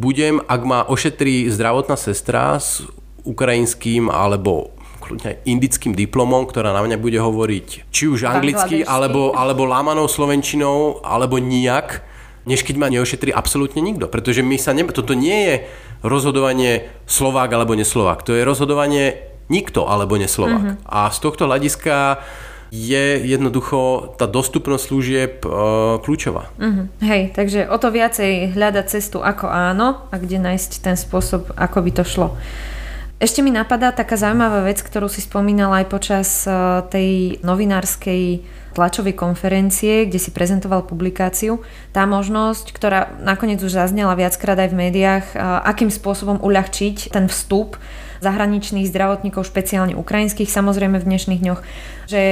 budem, 0.00 0.40
ak 0.48 0.60
ma 0.64 0.88
ošetrí 0.88 1.52
zdravotná 1.52 2.00
sestra 2.00 2.56
s 2.56 2.80
ukrajinským 3.26 4.08
alebo 4.08 4.75
kľudne 5.06 5.38
indickým 5.46 5.94
diplomom, 5.94 6.50
ktorá 6.50 6.74
na 6.74 6.82
mňa 6.82 6.98
bude 6.98 7.22
hovoriť 7.22 7.86
či 7.94 8.04
už 8.10 8.26
anglicky, 8.26 8.82
alebo, 8.82 9.30
alebo 9.30 9.62
lámanou 9.62 10.10
slovenčinou, 10.10 11.06
alebo 11.06 11.38
nijak, 11.38 12.02
než 12.42 12.66
keď 12.66 12.74
ma 12.74 12.90
neošetrí 12.90 13.30
absolútne 13.30 13.78
nikto. 13.78 14.10
Pretože 14.10 14.42
my 14.42 14.58
sa 14.58 14.74
ne... 14.74 14.82
toto 14.90 15.14
nie 15.14 15.38
je 15.46 15.54
rozhodovanie 16.02 16.90
Slovák 17.06 17.50
alebo 17.54 17.78
neslovák. 17.78 18.26
To 18.26 18.34
je 18.34 18.42
rozhodovanie 18.42 19.22
nikto 19.46 19.86
alebo 19.86 20.18
neslovák. 20.18 20.62
Mm-hmm. 20.62 20.90
A 20.90 21.10
z 21.10 21.18
tohto 21.22 21.46
hľadiska 21.46 22.22
je 22.74 23.22
jednoducho 23.22 24.12
tá 24.18 24.26
dostupnosť 24.26 24.82
služieb 24.90 25.34
e, 25.42 25.48
kľúčová. 26.02 26.50
Mm-hmm. 26.58 26.86
Hej, 27.06 27.22
takže 27.34 27.60
o 27.70 27.76
to 27.78 27.94
viacej 27.94 28.58
hľadať 28.58 28.86
cestu 28.90 29.22
ako 29.22 29.46
áno 29.46 30.10
a 30.10 30.14
kde 30.18 30.42
nájsť 30.42 30.70
ten 30.82 30.98
spôsob, 30.98 31.54
ako 31.54 31.78
by 31.78 31.90
to 31.94 32.04
šlo. 32.04 32.28
Ešte 33.16 33.40
mi 33.40 33.48
napadá 33.48 33.96
taká 33.96 34.20
zaujímavá 34.20 34.68
vec, 34.68 34.84
ktorú 34.84 35.08
si 35.08 35.24
spomínala 35.24 35.80
aj 35.80 35.86
počas 35.88 36.28
e, 36.44 36.52
tej 36.92 37.40
novinárskej 37.40 38.44
tlačovej 38.76 39.16
konferencie, 39.16 40.04
kde 40.04 40.20
si 40.20 40.28
prezentoval 40.28 40.84
publikáciu. 40.84 41.64
Tá 41.96 42.04
možnosť, 42.04 42.76
ktorá 42.76 43.16
nakoniec 43.24 43.56
už 43.64 43.72
zaznela 43.72 44.12
viackrát 44.12 44.60
aj 44.60 44.68
v 44.68 44.78
médiách, 44.84 45.32
akým 45.64 45.88
spôsobom 45.88 46.44
uľahčiť 46.44 47.08
ten 47.08 47.24
vstup 47.24 47.80
zahraničných 48.20 48.84
zdravotníkov, 48.92 49.48
špeciálne 49.48 49.96
ukrajinských, 49.96 50.52
samozrejme 50.52 51.00
v 51.00 51.08
dnešných 51.08 51.40
dňoch, 51.40 51.60
že 52.04 52.22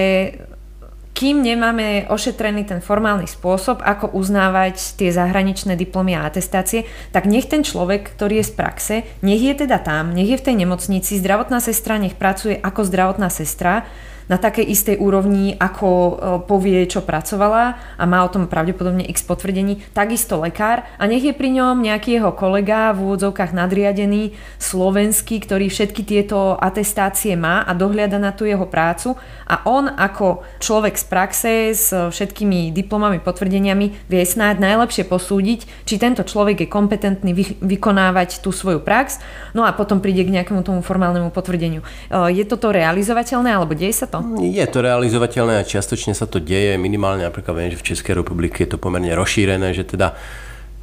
kým 1.15 1.47
nemáme 1.47 2.11
ošetrený 2.11 2.67
ten 2.67 2.83
formálny 2.83 3.31
spôsob, 3.31 3.79
ako 3.87 4.11
uznávať 4.19 4.99
tie 4.99 5.15
zahraničné 5.15 5.79
diplomy 5.79 6.19
a 6.19 6.27
atestácie, 6.27 6.91
tak 7.15 7.31
nech 7.31 7.47
ten 7.47 7.63
človek, 7.63 8.19
ktorý 8.19 8.43
je 8.43 8.51
z 8.51 8.53
praxe, 8.59 8.95
nech 9.23 9.39
je 9.39 9.55
teda 9.55 9.79
tam, 9.79 10.11
nech 10.11 10.27
je 10.27 10.37
v 10.43 10.47
tej 10.51 10.57
nemocnici, 10.67 11.23
zdravotná 11.23 11.63
sestra 11.63 12.03
nech 12.03 12.19
pracuje 12.19 12.59
ako 12.59 12.83
zdravotná 12.83 13.31
sestra, 13.31 13.87
na 14.27 14.41
takej 14.41 14.65
istej 14.65 14.97
úrovni, 14.97 15.53
ako 15.61 15.89
e, 15.91 16.13
povie, 16.49 16.81
čo 16.89 17.05
pracovala 17.05 17.77
a 18.01 18.05
má 18.09 18.25
o 18.25 18.33
tom 18.33 18.49
pravdepodobne 18.49 19.05
x 19.05 19.21
potvrdení, 19.21 19.85
takisto 19.93 20.41
lekár 20.41 20.89
a 20.97 21.05
nech 21.05 21.21
je 21.21 21.37
pri 21.37 21.53
ňom 21.53 21.85
nejaký 21.85 22.17
jeho 22.17 22.33
kolega 22.33 22.97
v 22.97 23.05
úvodzovkách 23.05 23.53
nadriadený 23.53 24.33
slovenský, 24.57 25.45
ktorý 25.45 25.69
všetky 25.69 26.03
tieto 26.09 26.57
atestácie 26.57 27.37
má 27.37 27.65
a 27.69 27.77
dohliada 27.77 28.17
na 28.17 28.33
tú 28.33 28.49
jeho 28.49 28.65
prácu 28.65 29.17
a 29.45 29.61
on 29.69 29.93
ako 29.93 30.41
človek 30.61 30.97
z 30.97 31.05
praxe 31.05 31.53
s 31.77 31.93
všetkými 31.93 32.73
diplomami, 32.73 33.21
potvrdeniami 33.21 34.09
vie 34.09 34.23
snáď 34.25 34.61
najlepšie 34.61 35.05
posúdiť, 35.05 35.85
či 35.85 35.95
tento 36.01 36.25
človek 36.25 36.65
je 36.65 36.69
kompetentný 36.69 37.33
vy, 37.37 37.45
vykonávať 37.61 38.41
tú 38.41 38.55
svoju 38.55 38.81
prax, 38.81 39.21
no 39.53 39.69
a 39.69 39.77
potom 39.77 40.01
príde 40.01 40.25
k 40.25 40.33
nejakému 40.33 40.65
tomu 40.65 40.81
formálnemu 40.81 41.29
potvrdeniu. 41.29 41.85
E, 41.85 41.87
je 42.33 42.45
toto 42.49 42.73
realizovateľné 42.73 43.53
alebo 43.53 43.77
deje 43.77 43.93
sa? 43.93 44.14
Je 44.39 44.67
to 44.69 44.79
realizovateľné 44.85 45.59
a 45.59 45.67
čiastočne 45.67 46.13
sa 46.13 46.29
to 46.29 46.39
deje. 46.39 46.77
Minimálne 46.77 47.25
napríklad 47.25 47.57
viem, 47.57 47.73
že 47.73 47.81
v 47.81 47.89
Českej 47.95 48.21
republike 48.21 48.63
je 48.63 48.75
to 48.75 48.79
pomerne 48.79 49.11
rozšírené, 49.17 49.73
že 49.73 49.89
teda 49.89 50.15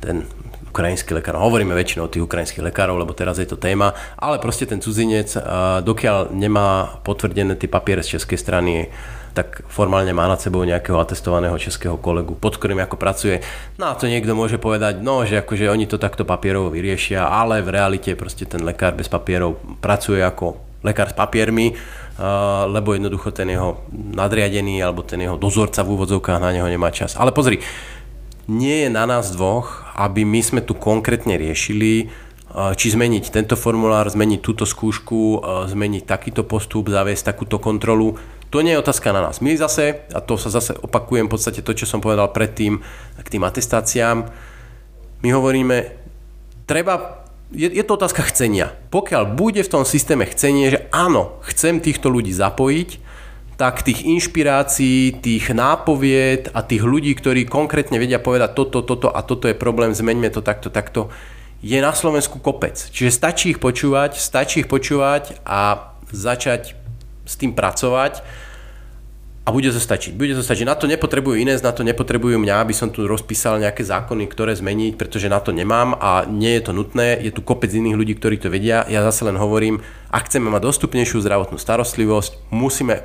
ten 0.02 0.26
ukrajinský 0.72 1.20
lekár, 1.20 1.36
no, 1.36 1.44
hovoríme 1.44 1.76
väčšinou 1.76 2.08
o 2.08 2.12
tých 2.12 2.24
ukrajinských 2.24 2.64
lekárov, 2.64 2.96
lebo 2.96 3.12
teraz 3.12 3.36
je 3.38 3.46
to 3.46 3.60
téma, 3.60 3.92
ale 4.16 4.40
proste 4.40 4.64
ten 4.64 4.80
cudzinec, 4.80 5.36
dokiaľ 5.84 6.32
nemá 6.32 7.04
potvrdené 7.04 7.60
tie 7.60 7.68
papiere 7.68 8.00
z 8.00 8.16
českej 8.16 8.40
strany, 8.40 8.88
tak 9.36 9.68
formálne 9.68 10.16
má 10.16 10.32
nad 10.32 10.40
sebou 10.40 10.64
nejakého 10.64 10.96
atestovaného 10.96 11.60
českého 11.60 12.00
kolegu, 12.00 12.40
pod 12.40 12.56
ktorým 12.56 12.80
ako 12.88 12.96
pracuje. 12.96 13.44
No 13.76 13.92
a 13.92 14.00
to 14.00 14.08
niekto 14.08 14.32
môže 14.32 14.64
povedať, 14.64 15.04
no, 15.04 15.28
že 15.28 15.44
akože 15.44 15.68
oni 15.68 15.92
to 15.92 16.00
takto 16.00 16.24
papierovo 16.24 16.72
vyriešia, 16.72 17.28
ale 17.28 17.60
v 17.60 17.76
realite 17.76 18.16
proste 18.16 18.48
ten 18.48 18.64
lekár 18.64 18.96
bez 18.96 19.12
papierov 19.12 19.60
pracuje 19.84 20.24
ako 20.24 20.71
lekár 20.82 21.14
s 21.14 21.16
papiermi 21.16 21.78
lebo 22.68 22.94
jednoducho 22.94 23.32
ten 23.34 23.50
jeho 23.50 23.82
nadriadený 23.92 24.84
alebo 24.84 25.02
ten 25.02 25.22
jeho 25.24 25.40
dozorca 25.40 25.82
v 25.82 25.98
úvodzovkách 25.98 26.42
na 26.42 26.54
neho 26.54 26.68
nemá 26.70 26.94
čas. 26.94 27.18
Ale 27.18 27.34
pozri, 27.34 27.64
nie 28.52 28.86
je 28.86 28.90
na 28.92 29.08
nás 29.10 29.32
dvoch, 29.34 29.88
aby 29.98 30.28
my 30.28 30.42
sme 30.44 30.62
tu 30.62 30.78
konkrétne 30.78 31.40
riešili, 31.40 32.12
či 32.52 32.88
zmeniť 32.92 33.32
tento 33.32 33.56
formulár, 33.56 34.12
zmeniť 34.12 34.40
túto 34.44 34.68
skúšku, 34.68 35.40
zmeniť 35.72 36.04
takýto 36.04 36.44
postup, 36.44 36.92
zaviesť 36.92 37.32
takúto 37.32 37.64
kontrolu. 37.64 38.20
To 38.52 38.60
nie 38.60 38.76
je 38.76 38.84
otázka 38.84 39.16
na 39.16 39.24
nás. 39.24 39.40
My 39.40 39.56
zase, 39.56 40.04
a 40.12 40.20
to 40.20 40.36
sa 40.36 40.52
zase 40.52 40.76
opakujem 40.76 41.32
v 41.32 41.34
podstate 41.34 41.64
to, 41.64 41.72
čo 41.72 41.88
som 41.88 42.04
povedal 42.04 42.28
predtým 42.36 42.84
k 43.24 43.28
tým 43.32 43.48
atestáciám, 43.48 44.28
my 45.24 45.30
hovoríme, 45.32 45.96
treba 46.68 47.21
je, 47.52 47.68
je 47.68 47.84
to 47.84 48.00
otázka 48.00 48.24
chcenia. 48.32 48.72
Pokiaľ 48.90 49.36
bude 49.36 49.62
v 49.62 49.72
tom 49.72 49.84
systéme 49.84 50.24
chcenie, 50.28 50.72
že 50.72 50.80
áno, 50.96 51.40
chcem 51.46 51.84
týchto 51.84 52.08
ľudí 52.08 52.32
zapojiť, 52.32 52.90
tak 53.60 53.86
tých 53.86 54.02
inšpirácií, 54.08 55.22
tých 55.22 55.54
nápovied 55.54 56.50
a 56.50 56.66
tých 56.66 56.82
ľudí, 56.82 57.14
ktorí 57.14 57.46
konkrétne 57.46 58.02
vedia 58.02 58.18
povedať 58.18 58.58
toto, 58.58 58.82
toto 58.82 59.14
a 59.14 59.22
toto 59.22 59.46
je 59.46 59.54
problém, 59.54 59.94
zmeňme 59.94 60.34
to 60.34 60.42
takto, 60.42 60.74
takto, 60.74 61.14
je 61.62 61.78
na 61.78 61.94
Slovensku 61.94 62.42
kopec. 62.42 62.74
Čiže 62.90 63.14
stačí 63.14 63.46
ich 63.54 63.62
počúvať, 63.62 64.18
stačí 64.18 64.66
ich 64.66 64.70
počúvať 64.72 65.46
a 65.46 65.94
začať 66.10 66.74
s 67.22 67.38
tým 67.38 67.54
pracovať 67.54 68.26
a 69.42 69.50
bude 69.50 69.74
to 69.74 69.82
stačiť. 69.82 70.14
Bude 70.14 70.38
to 70.38 70.46
stačiť. 70.46 70.70
Na 70.70 70.78
to 70.78 70.86
nepotrebujú 70.86 71.34
iné, 71.34 71.58
na 71.58 71.74
to 71.74 71.82
nepotrebujú 71.82 72.38
mňa, 72.38 72.62
aby 72.62 72.78
som 72.78 72.94
tu 72.94 73.10
rozpísal 73.10 73.58
nejaké 73.58 73.82
zákony, 73.82 74.30
ktoré 74.30 74.54
zmeniť, 74.54 75.02
pretože 75.02 75.34
na 75.34 75.42
to 75.42 75.50
nemám 75.50 75.98
a 75.98 76.30
nie 76.30 76.54
je 76.62 76.70
to 76.70 76.72
nutné. 76.78 77.18
Je 77.18 77.34
tu 77.34 77.42
kopec 77.42 77.74
iných 77.74 77.98
ľudí, 77.98 78.14
ktorí 78.22 78.38
to 78.38 78.54
vedia. 78.54 78.86
Ja 78.86 79.02
zase 79.02 79.26
len 79.26 79.42
hovorím, 79.42 79.82
ak 80.14 80.30
chceme 80.30 80.54
mať 80.54 80.62
dostupnejšiu 80.62 81.26
zdravotnú 81.26 81.58
starostlivosť, 81.58 82.54
musíme 82.54 83.02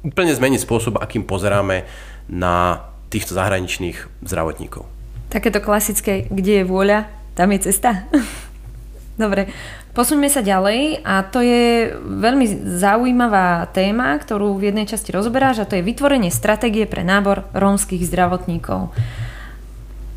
úplne 0.00 0.32
zmeniť 0.32 0.64
spôsob, 0.64 0.96
akým 0.96 1.28
pozeráme 1.28 1.84
na 2.32 2.88
týchto 3.12 3.36
zahraničných 3.36 4.24
zdravotníkov. 4.24 4.88
Takéto 5.28 5.60
klasické, 5.60 6.24
kde 6.32 6.62
je 6.62 6.64
vôľa, 6.64 7.12
tam 7.36 7.52
je 7.52 7.68
cesta. 7.68 8.08
Dobre, 9.20 9.52
Posuňme 9.94 10.26
sa 10.26 10.42
ďalej 10.42 11.06
a 11.06 11.22
to 11.22 11.38
je 11.38 11.94
veľmi 12.02 12.66
zaujímavá 12.82 13.70
téma, 13.70 14.18
ktorú 14.18 14.58
v 14.58 14.74
jednej 14.74 14.90
časti 14.90 15.14
rozberáš 15.14 15.62
a 15.62 15.68
to 15.70 15.78
je 15.78 15.86
vytvorenie 15.86 16.34
stratégie 16.34 16.82
pre 16.82 17.06
nábor 17.06 17.46
rómskych 17.54 18.02
zdravotníkov. 18.02 18.90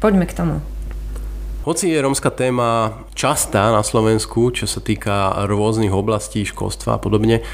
Poďme 0.02 0.26
k 0.26 0.34
tomu. 0.34 0.56
Hoci 1.62 1.94
je 1.94 2.02
rómska 2.02 2.34
téma 2.34 3.06
častá 3.14 3.70
na 3.70 3.86
Slovensku, 3.86 4.50
čo 4.50 4.66
sa 4.66 4.82
týka 4.82 5.46
rôznych 5.46 5.94
oblastí, 5.94 6.42
školstva 6.42 6.98
a 6.98 7.02
podobne, 7.02 7.46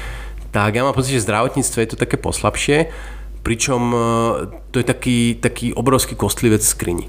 tak 0.48 0.80
ja 0.80 0.86
mám 0.86 0.96
pocit, 0.96 1.20
že 1.20 1.28
zdravotníctvo 1.28 1.76
je 1.76 1.88
to 1.92 2.00
také 2.00 2.16
poslabšie, 2.16 2.88
pričom 3.44 3.82
e, 3.92 3.98
to 4.72 4.80
je 4.80 4.86
taký, 4.86 5.18
taký 5.36 5.76
obrovský 5.76 6.16
kostlivec 6.16 6.64
skrini. 6.64 7.04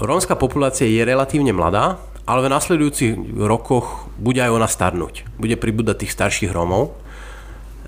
Rómska 0.00 0.36
populácia 0.36 0.84
je 0.88 1.00
relatívne 1.04 1.54
mladá, 1.54 2.02
ale 2.28 2.44
v 2.44 2.52
nasledujúcich 2.52 3.40
rokoch 3.40 4.12
bude 4.20 4.44
aj 4.44 4.52
ona 4.52 4.68
starnúť. 4.68 5.24
Bude 5.40 5.56
pribúdať 5.56 6.04
tých 6.04 6.12
starších 6.12 6.52
Rómov. 6.52 6.92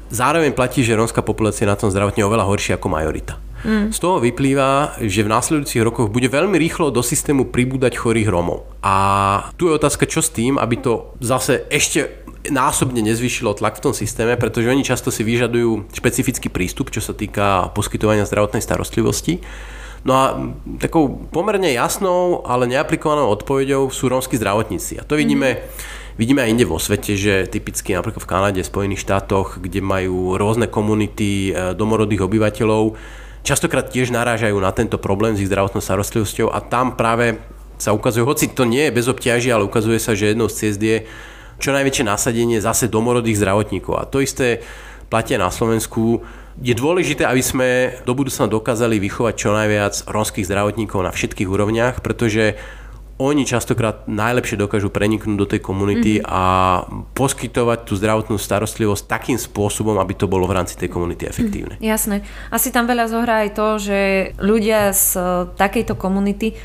Zároveň 0.09 0.57
platí, 0.57 0.81
že 0.81 0.97
rómska 0.97 1.21
populácia 1.21 1.69
je 1.69 1.71
na 1.71 1.77
tom 1.77 1.93
zdravotne 1.93 2.25
oveľa 2.25 2.49
horšia 2.49 2.81
ako 2.81 2.89
majorita. 2.89 3.37
Mm. 3.61 3.93
Z 3.93 4.01
toho 4.01 4.17
vyplýva, 4.25 4.97
že 5.05 5.21
v 5.21 5.33
následujúcich 5.37 5.85
rokoch 5.85 6.09
bude 6.09 6.33
veľmi 6.33 6.57
rýchlo 6.57 6.89
do 6.89 7.05
systému 7.05 7.53
pribúdať 7.53 8.01
chorých 8.01 8.33
Rómov. 8.33 8.65
A 8.81 8.97
tu 9.61 9.69
je 9.69 9.77
otázka, 9.77 10.09
čo 10.09 10.25
s 10.25 10.33
tým, 10.33 10.57
aby 10.57 10.81
to 10.81 11.13
zase 11.21 11.69
ešte 11.69 12.25
násobne 12.49 13.05
nezvyšilo 13.05 13.53
tlak 13.53 13.77
v 13.77 13.85
tom 13.85 13.93
systéme, 13.93 14.41
pretože 14.41 14.73
oni 14.73 14.81
často 14.81 15.13
si 15.13 15.21
vyžadujú 15.21 15.93
špecifický 15.93 16.49
prístup, 16.49 16.89
čo 16.89 17.05
sa 17.05 17.13
týka 17.13 17.69
poskytovania 17.77 18.25
zdravotnej 18.25 18.65
starostlivosti. 18.65 19.45
No 20.01 20.13
a 20.17 20.25
takou 20.81 21.29
pomerne 21.29 21.77
jasnou, 21.77 22.41
ale 22.49 22.65
neaplikovanou 22.65 23.29
odpoveďou 23.37 23.93
sú 23.93 24.09
rómsky 24.09 24.41
zdravotníci. 24.41 24.97
A 24.97 25.05
to 25.05 25.21
vidíme, 25.21 25.61
mm-hmm. 25.61 26.17
vidíme 26.17 26.41
aj 26.41 26.51
inde 26.57 26.65
vo 26.65 26.81
svete, 26.81 27.21
že 27.21 27.45
typicky 27.45 27.93
napríklad 27.93 28.25
v 28.25 28.31
Kanade, 28.31 28.61
Spojených 28.65 29.05
štátoch, 29.05 29.61
kde 29.61 29.85
majú 29.85 30.41
rôzne 30.41 30.73
komunity 30.73 31.53
e, 31.53 31.77
domorodých 31.77 32.25
obyvateľov, 32.25 32.97
častokrát 33.45 33.93
tiež 33.93 34.09
narážajú 34.09 34.57
na 34.57 34.73
tento 34.73 34.97
problém 34.97 35.37
s 35.37 35.45
ich 35.45 35.49
zdravotnou 35.53 35.85
starostlivosťou 35.85 36.49
a 36.49 36.65
tam 36.65 36.97
práve 36.97 37.37
sa 37.81 37.97
ukazuje, 37.97 38.25
hoci 38.25 38.53
to 38.53 38.69
nie 38.69 38.89
je 38.89 38.97
bez 38.97 39.09
obťaží, 39.09 39.49
ale 39.49 39.65
ukazuje 39.65 39.97
sa, 39.97 40.13
že 40.13 40.33
jednou 40.33 40.53
z 40.53 40.57
ciest 40.65 40.81
je 40.81 41.09
čo 41.61 41.77
najväčšie 41.77 42.05
nasadenie 42.09 42.61
zase 42.61 42.89
domorodých 42.89 43.41
zdravotníkov. 43.41 43.95
A 44.01 44.09
to 44.09 44.25
isté 44.25 44.65
platia 45.13 45.37
na 45.37 45.53
Slovensku 45.53 46.25
Je 46.61 46.77
dôležité, 46.77 47.25
aby 47.25 47.41
sme 47.41 47.69
do 48.05 48.13
budúcna 48.13 48.45
dokázali 48.45 49.01
vychovať 49.01 49.35
čo 49.35 49.57
najviac 49.57 50.05
rómskych 50.05 50.45
zdravotníkov 50.45 51.01
na 51.01 51.09
všetkých 51.09 51.49
úrovniach, 51.49 52.05
pretože 52.05 52.61
oni 53.21 53.45
častokrát 53.45 54.09
najlepšie 54.09 54.57
dokážu 54.57 54.89
preniknúť 54.89 55.37
do 55.37 55.45
tej 55.49 55.61
komunity 55.61 56.21
mm-hmm. 56.21 56.29
a 56.29 56.45
poskytovať 57.17 57.89
tú 57.89 57.93
zdravotnú 57.97 58.37
starostlivosť 58.41 59.05
takým 59.05 59.37
spôsobom, 59.37 60.01
aby 60.01 60.17
to 60.17 60.25
bolo 60.25 60.49
v 60.49 60.57
rámci 60.57 60.77
tej 60.77 60.89
komunity 60.89 61.29
efektívne. 61.29 61.77
Mm, 61.77 61.85
jasné. 61.85 62.25
Asi 62.49 62.73
tam 62.73 62.89
veľa 62.89 63.13
zohrá 63.13 63.45
aj 63.45 63.51
to, 63.53 63.69
že 63.77 64.01
ľudia 64.41 64.97
z 64.97 65.21
e, 65.21 65.21
takejto 65.53 66.01
komunity 66.01 66.57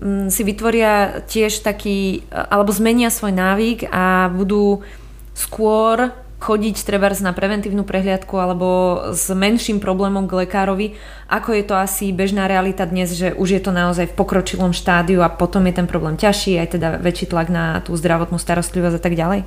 mm, 0.00 0.28
si 0.28 0.44
vytvoria 0.44 1.24
tiež 1.24 1.64
taký, 1.64 2.28
alebo 2.28 2.76
zmenia 2.76 3.08
svoj 3.08 3.32
návyk 3.32 3.88
a 3.88 4.28
budú 4.28 4.84
skôr 5.32 6.12
chodiť 6.42 6.82
treba 6.82 7.06
na 7.22 7.30
preventívnu 7.30 7.86
prehliadku 7.86 8.34
alebo 8.34 8.98
s 9.14 9.30
menším 9.30 9.78
problémom 9.78 10.26
k 10.26 10.42
lekárovi, 10.42 10.98
ako 11.30 11.54
je 11.54 11.64
to 11.64 11.74
asi 11.78 12.10
bežná 12.10 12.50
realita 12.50 12.82
dnes, 12.82 13.14
že 13.14 13.30
už 13.30 13.48
je 13.54 13.62
to 13.62 13.70
naozaj 13.70 14.10
v 14.10 14.18
pokročilom 14.18 14.74
štádiu 14.74 15.22
a 15.22 15.30
potom 15.30 15.62
je 15.70 15.78
ten 15.78 15.86
problém 15.86 16.18
ťažší, 16.18 16.58
aj 16.58 16.68
teda 16.74 16.88
väčší 16.98 17.30
tlak 17.30 17.46
na 17.46 17.78
tú 17.86 17.94
zdravotnú 17.94 18.42
starostlivosť 18.42 18.98
a 18.98 19.02
tak 19.02 19.14
ďalej? 19.14 19.46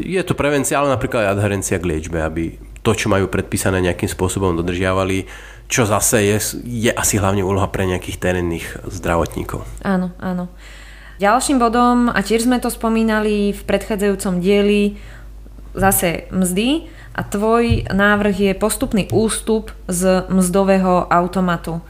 Je 0.00 0.22
to 0.24 0.32
prevencia, 0.32 0.80
ale 0.80 0.88
napríklad 0.88 1.28
aj 1.28 1.32
adherencia 1.36 1.76
k 1.76 1.88
liečbe, 1.92 2.24
aby 2.24 2.56
to, 2.80 2.96
čo 2.96 3.12
majú 3.12 3.28
predpísané 3.28 3.84
nejakým 3.84 4.08
spôsobom 4.08 4.56
dodržiavali, 4.56 5.28
čo 5.68 5.84
zase 5.84 6.32
je, 6.32 6.36
je 6.64 6.90
asi 6.92 7.20
hlavne 7.20 7.44
úloha 7.44 7.68
pre 7.68 7.84
nejakých 7.84 8.18
terénnych 8.18 8.66
zdravotníkov. 8.88 9.62
Áno, 9.84 10.16
áno. 10.16 10.48
Ďalším 11.22 11.62
bodom, 11.62 12.10
a 12.10 12.18
tiež 12.18 12.50
sme 12.50 12.58
to 12.58 12.66
spomínali 12.66 13.54
v 13.54 13.62
predchádzajúcom 13.62 14.42
dieli, 14.42 14.98
zase 15.74 16.28
mzdy 16.30 16.88
a 17.12 17.20
tvoj 17.22 17.92
návrh 17.92 18.36
je 18.40 18.52
postupný 18.54 19.08
ústup 19.12 19.72
z 19.88 20.24
mzdového 20.28 21.08
automatu. 21.08 21.80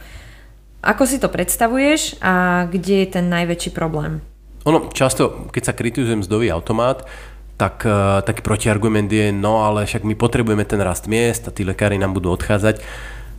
Ako 0.82 1.06
si 1.06 1.22
to 1.22 1.30
predstavuješ 1.30 2.18
a 2.18 2.66
kde 2.66 3.06
je 3.06 3.08
ten 3.14 3.30
najväčší 3.30 3.70
problém? 3.70 4.18
Ono, 4.66 4.90
často, 4.90 5.46
keď 5.54 5.62
sa 5.62 5.78
kritizuje 5.78 6.18
mzdový 6.18 6.50
automat, 6.50 7.06
tak 7.54 7.86
uh, 7.86 8.18
taký 8.26 8.42
protiargument 8.42 9.06
je, 9.06 9.30
no 9.30 9.62
ale 9.62 9.86
však 9.86 10.02
my 10.02 10.18
potrebujeme 10.18 10.66
ten 10.66 10.82
rast 10.82 11.06
miest 11.06 11.46
a 11.46 11.54
tí 11.54 11.62
lekári 11.62 11.98
nám 11.98 12.14
budú 12.18 12.34
odchádzať. 12.34 12.82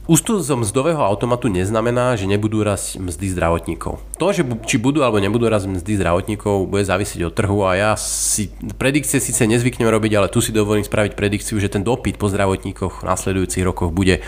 Ústup 0.03 0.43
zo 0.43 0.59
mzdového 0.59 0.99
automatu 0.99 1.47
neznamená, 1.47 2.19
že 2.19 2.27
nebudú 2.27 2.59
rast 2.59 2.99
mzdy 2.99 3.31
zdravotníkov. 3.31 4.03
To, 4.19 4.35
že 4.35 4.43
či 4.67 4.75
budú 4.75 4.99
alebo 4.99 5.23
nebudú 5.23 5.47
rast 5.47 5.63
mzdy 5.63 5.95
zdravotníkov, 5.95 6.67
bude 6.67 6.83
závisieť 6.83 7.23
od 7.23 7.31
trhu 7.31 7.63
a 7.63 7.71
ja 7.79 7.91
si 7.95 8.51
predikcie 8.75 9.23
síce 9.23 9.47
nezvyknem 9.47 9.87
robiť, 9.87 10.11
ale 10.19 10.27
tu 10.27 10.43
si 10.43 10.51
dovolím 10.51 10.83
spraviť 10.83 11.15
predikciu, 11.15 11.55
že 11.55 11.71
ten 11.71 11.87
dopyt 11.87 12.19
po 12.19 12.27
zdravotníkoch 12.27 12.99
v 12.99 13.07
následujúcich 13.07 13.63
rokoch 13.63 13.95
bude 13.95 14.19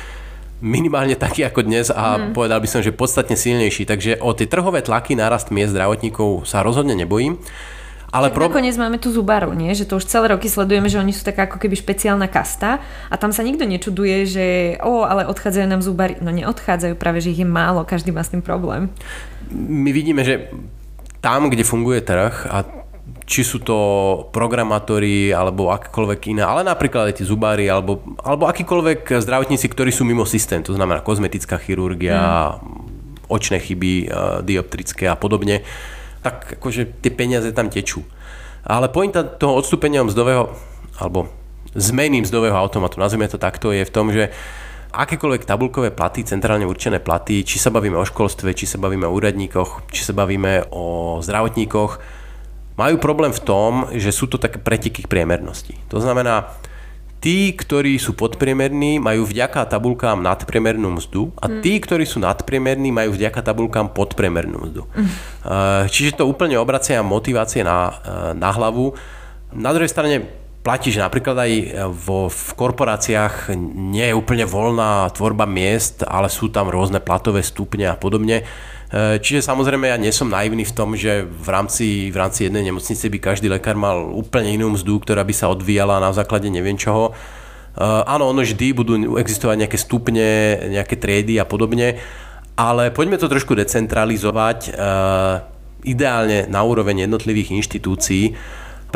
minimálne 0.63 1.20
taký 1.20 1.44
ako 1.44 1.67
dnes 1.67 1.91
a 1.91 2.15
mm. 2.15 2.32
povedal 2.32 2.63
by 2.63 2.72
som, 2.72 2.79
že 2.79 2.96
podstatne 2.96 3.36
silnejší. 3.36 3.84
Takže 3.84 4.24
o 4.24 4.32
tie 4.32 4.48
trhové 4.48 4.79
tlaky 4.79 5.20
nárast 5.20 5.51
miest 5.51 5.75
zdravotníkov 5.75 6.48
sa 6.48 6.63
rozhodne 6.63 6.96
nebojím. 6.96 7.36
Ale 8.16 8.32
pro... 8.32 8.48
Nakoniec 8.48 8.80
máme 8.80 8.96
tu 8.96 9.12
zubaru, 9.12 9.52
nie? 9.52 9.76
že 9.76 9.84
to 9.84 10.00
už 10.00 10.08
celé 10.08 10.32
roky 10.32 10.48
sledujeme, 10.48 10.88
že 10.88 11.04
oni 11.04 11.12
sú 11.12 11.28
taká 11.28 11.52
ako 11.52 11.60
keby 11.60 11.76
špeciálna 11.76 12.32
kasta 12.32 12.80
a 13.12 13.16
tam 13.20 13.36
sa 13.36 13.44
nikto 13.44 13.68
nečuduje, 13.68 14.24
že 14.24 14.46
o, 14.80 15.04
ale 15.04 15.28
odchádzajú 15.28 15.68
nám 15.68 15.84
zubari. 15.84 16.16
No 16.24 16.32
neodchádzajú, 16.32 16.96
práve 16.96 17.20
že 17.20 17.36
ich 17.36 17.44
je 17.44 17.48
málo, 17.48 17.84
každý 17.84 18.16
má 18.16 18.24
s 18.24 18.32
tým 18.32 18.40
problém. 18.40 18.88
My 19.52 19.92
vidíme, 19.92 20.24
že 20.24 20.48
tam, 21.20 21.52
kde 21.52 21.68
funguje 21.68 22.00
trh 22.00 22.48
a 22.48 22.64
či 23.26 23.42
sú 23.42 23.60
to 23.60 23.78
programátori 24.30 25.34
alebo 25.34 25.74
akékoľvek 25.74 26.38
iné, 26.38 26.44
ale 26.46 26.62
napríklad 26.62 27.10
aj 27.10 27.20
tí 27.20 27.24
zubári 27.26 27.66
alebo, 27.68 28.00
alebo 28.22 28.46
akýkoľvek 28.46 29.12
zdravotníci, 29.18 29.66
ktorí 29.66 29.90
sú 29.90 30.06
mimo 30.06 30.24
systém, 30.30 30.62
to 30.62 30.78
znamená 30.78 31.02
kozmetická 31.02 31.58
chirurgia, 31.58 32.54
mm. 32.54 33.28
očné 33.28 33.58
chyby, 33.60 33.94
eh, 34.06 34.08
dioptrické 34.46 35.10
a 35.10 35.18
podobne, 35.18 35.66
tak 36.25 36.57
akože 36.57 37.05
tie 37.05 37.14
peniaze 37.14 37.53
tam 37.53 37.70
tečú. 37.70 38.01
Ale 38.66 38.90
pointa 38.90 39.22
toho 39.22 39.61
odstúpenia 39.61 40.01
mzdového, 40.01 40.50
alebo 40.98 41.29
zmeny 41.77 42.25
mzdového 42.25 42.57
automatu, 42.57 42.98
nazvime 42.98 43.29
to 43.29 43.38
takto, 43.38 43.70
je 43.70 43.85
v 43.85 43.94
tom, 43.94 44.09
že 44.09 44.33
akékoľvek 44.90 45.46
tabulkové 45.46 45.94
platy, 45.94 46.25
centrálne 46.25 46.66
určené 46.66 46.98
platy, 46.98 47.46
či 47.46 47.61
sa 47.61 47.70
bavíme 47.70 48.00
o 48.00 48.07
školstve, 48.07 48.57
či 48.57 48.66
sa 48.66 48.81
bavíme 48.81 49.05
o 49.05 49.14
úradníkoch, 49.14 49.92
či 49.94 50.01
sa 50.01 50.18
bavíme 50.18 50.72
o 50.74 51.20
zdravotníkoch, 51.22 51.92
majú 52.79 52.96
problém 52.98 53.35
v 53.35 53.44
tom, 53.44 53.72
že 53.94 54.09
sú 54.09 54.25
to 54.25 54.42
také 54.42 54.57
preteky 54.57 55.05
k 55.05 55.11
priemernosti. 55.11 55.77
To 55.92 56.00
znamená, 56.00 56.50
tí, 57.25 57.57
ktorí 57.57 57.98
sú 57.98 58.14
podpriemerní, 58.14 59.01
majú 59.01 59.25
vďaka 59.25 59.66
tabulkám 59.66 60.22
nadpriemernú 60.22 60.94
mzdu 61.01 61.33
a 61.42 61.50
mm. 61.50 61.66
tí, 61.66 61.81
ktorí 61.81 62.05
sú 62.05 62.22
nadpriemerní, 62.22 62.94
majú 62.94 63.18
vďaka 63.18 63.42
tabulkám 63.42 63.98
podpriemernú 63.98 64.70
mzdu. 64.70 64.85
Mm. 64.85 65.09
Čiže 65.90 66.22
to 66.22 66.29
úplne 66.29 66.61
obracia 66.61 67.01
motivácie 67.01 67.66
na, 67.66 67.90
eh, 67.90 68.31
na 68.38 68.53
hlavu. 68.53 68.94
Na 69.57 69.74
druhej 69.74 69.90
strane 69.90 70.22
platí, 70.61 70.94
že 70.94 71.01
napríklad 71.01 71.33
aj 71.50 71.51
vo, 71.90 72.29
v 72.29 72.50
korporáciách 72.53 73.57
nie 73.74 74.05
je 74.05 74.14
úplne 74.14 74.46
voľná 74.46 75.09
tvorba 75.09 75.50
miest, 75.50 76.05
ale 76.05 76.29
sú 76.29 76.53
tam 76.53 76.70
rôzne 76.70 77.01
platové 77.01 77.42
stupne 77.42 77.90
a 77.90 77.98
podobne. 77.98 78.46
Eh, 78.96 79.20
čiže 79.20 79.44
samozrejme 79.44 79.92
ja 79.92 80.00
nie 80.00 80.08
som 80.16 80.31
naivný 80.31 80.64
v 80.64 80.72
tom, 80.72 80.96
že 80.96 81.27
v 81.27 81.48
rámci, 81.51 82.08
v 82.08 82.16
rámci 82.16 82.48
jednej 82.48 82.72
nemocnice 82.72 83.12
by 83.12 83.20
každý 83.20 83.51
lekár 83.51 83.75
mal 83.75 84.08
úplne 84.08 84.55
inú 84.55 84.72
mzdu, 84.72 85.03
ktorá 85.03 85.27
by 85.27 85.36
sa 85.36 85.51
odvíjala 85.51 86.00
na 86.00 86.16
základe 86.16 86.48
neviem 86.48 86.79
čoho. 86.79 87.12
Uh, 87.75 88.08
áno, 88.08 88.31
ono 88.31 88.40
vždy 88.40 88.72
budú 88.72 89.20
existovať 89.20 89.68
nejaké 89.68 89.75
stupne, 89.75 90.55
nejaké 90.72 90.96
triedy 90.96 91.36
a 91.36 91.44
podobne, 91.44 92.00
ale 92.55 92.88
poďme 92.88 93.20
to 93.20 93.27
trošku 93.27 93.51
decentralizovať, 93.51 94.72
uh, 94.72 95.44
ideálne 95.84 96.48
na 96.48 96.64
úroveň 96.64 97.03
jednotlivých 97.03 97.51
inštitúcií, 97.51 98.31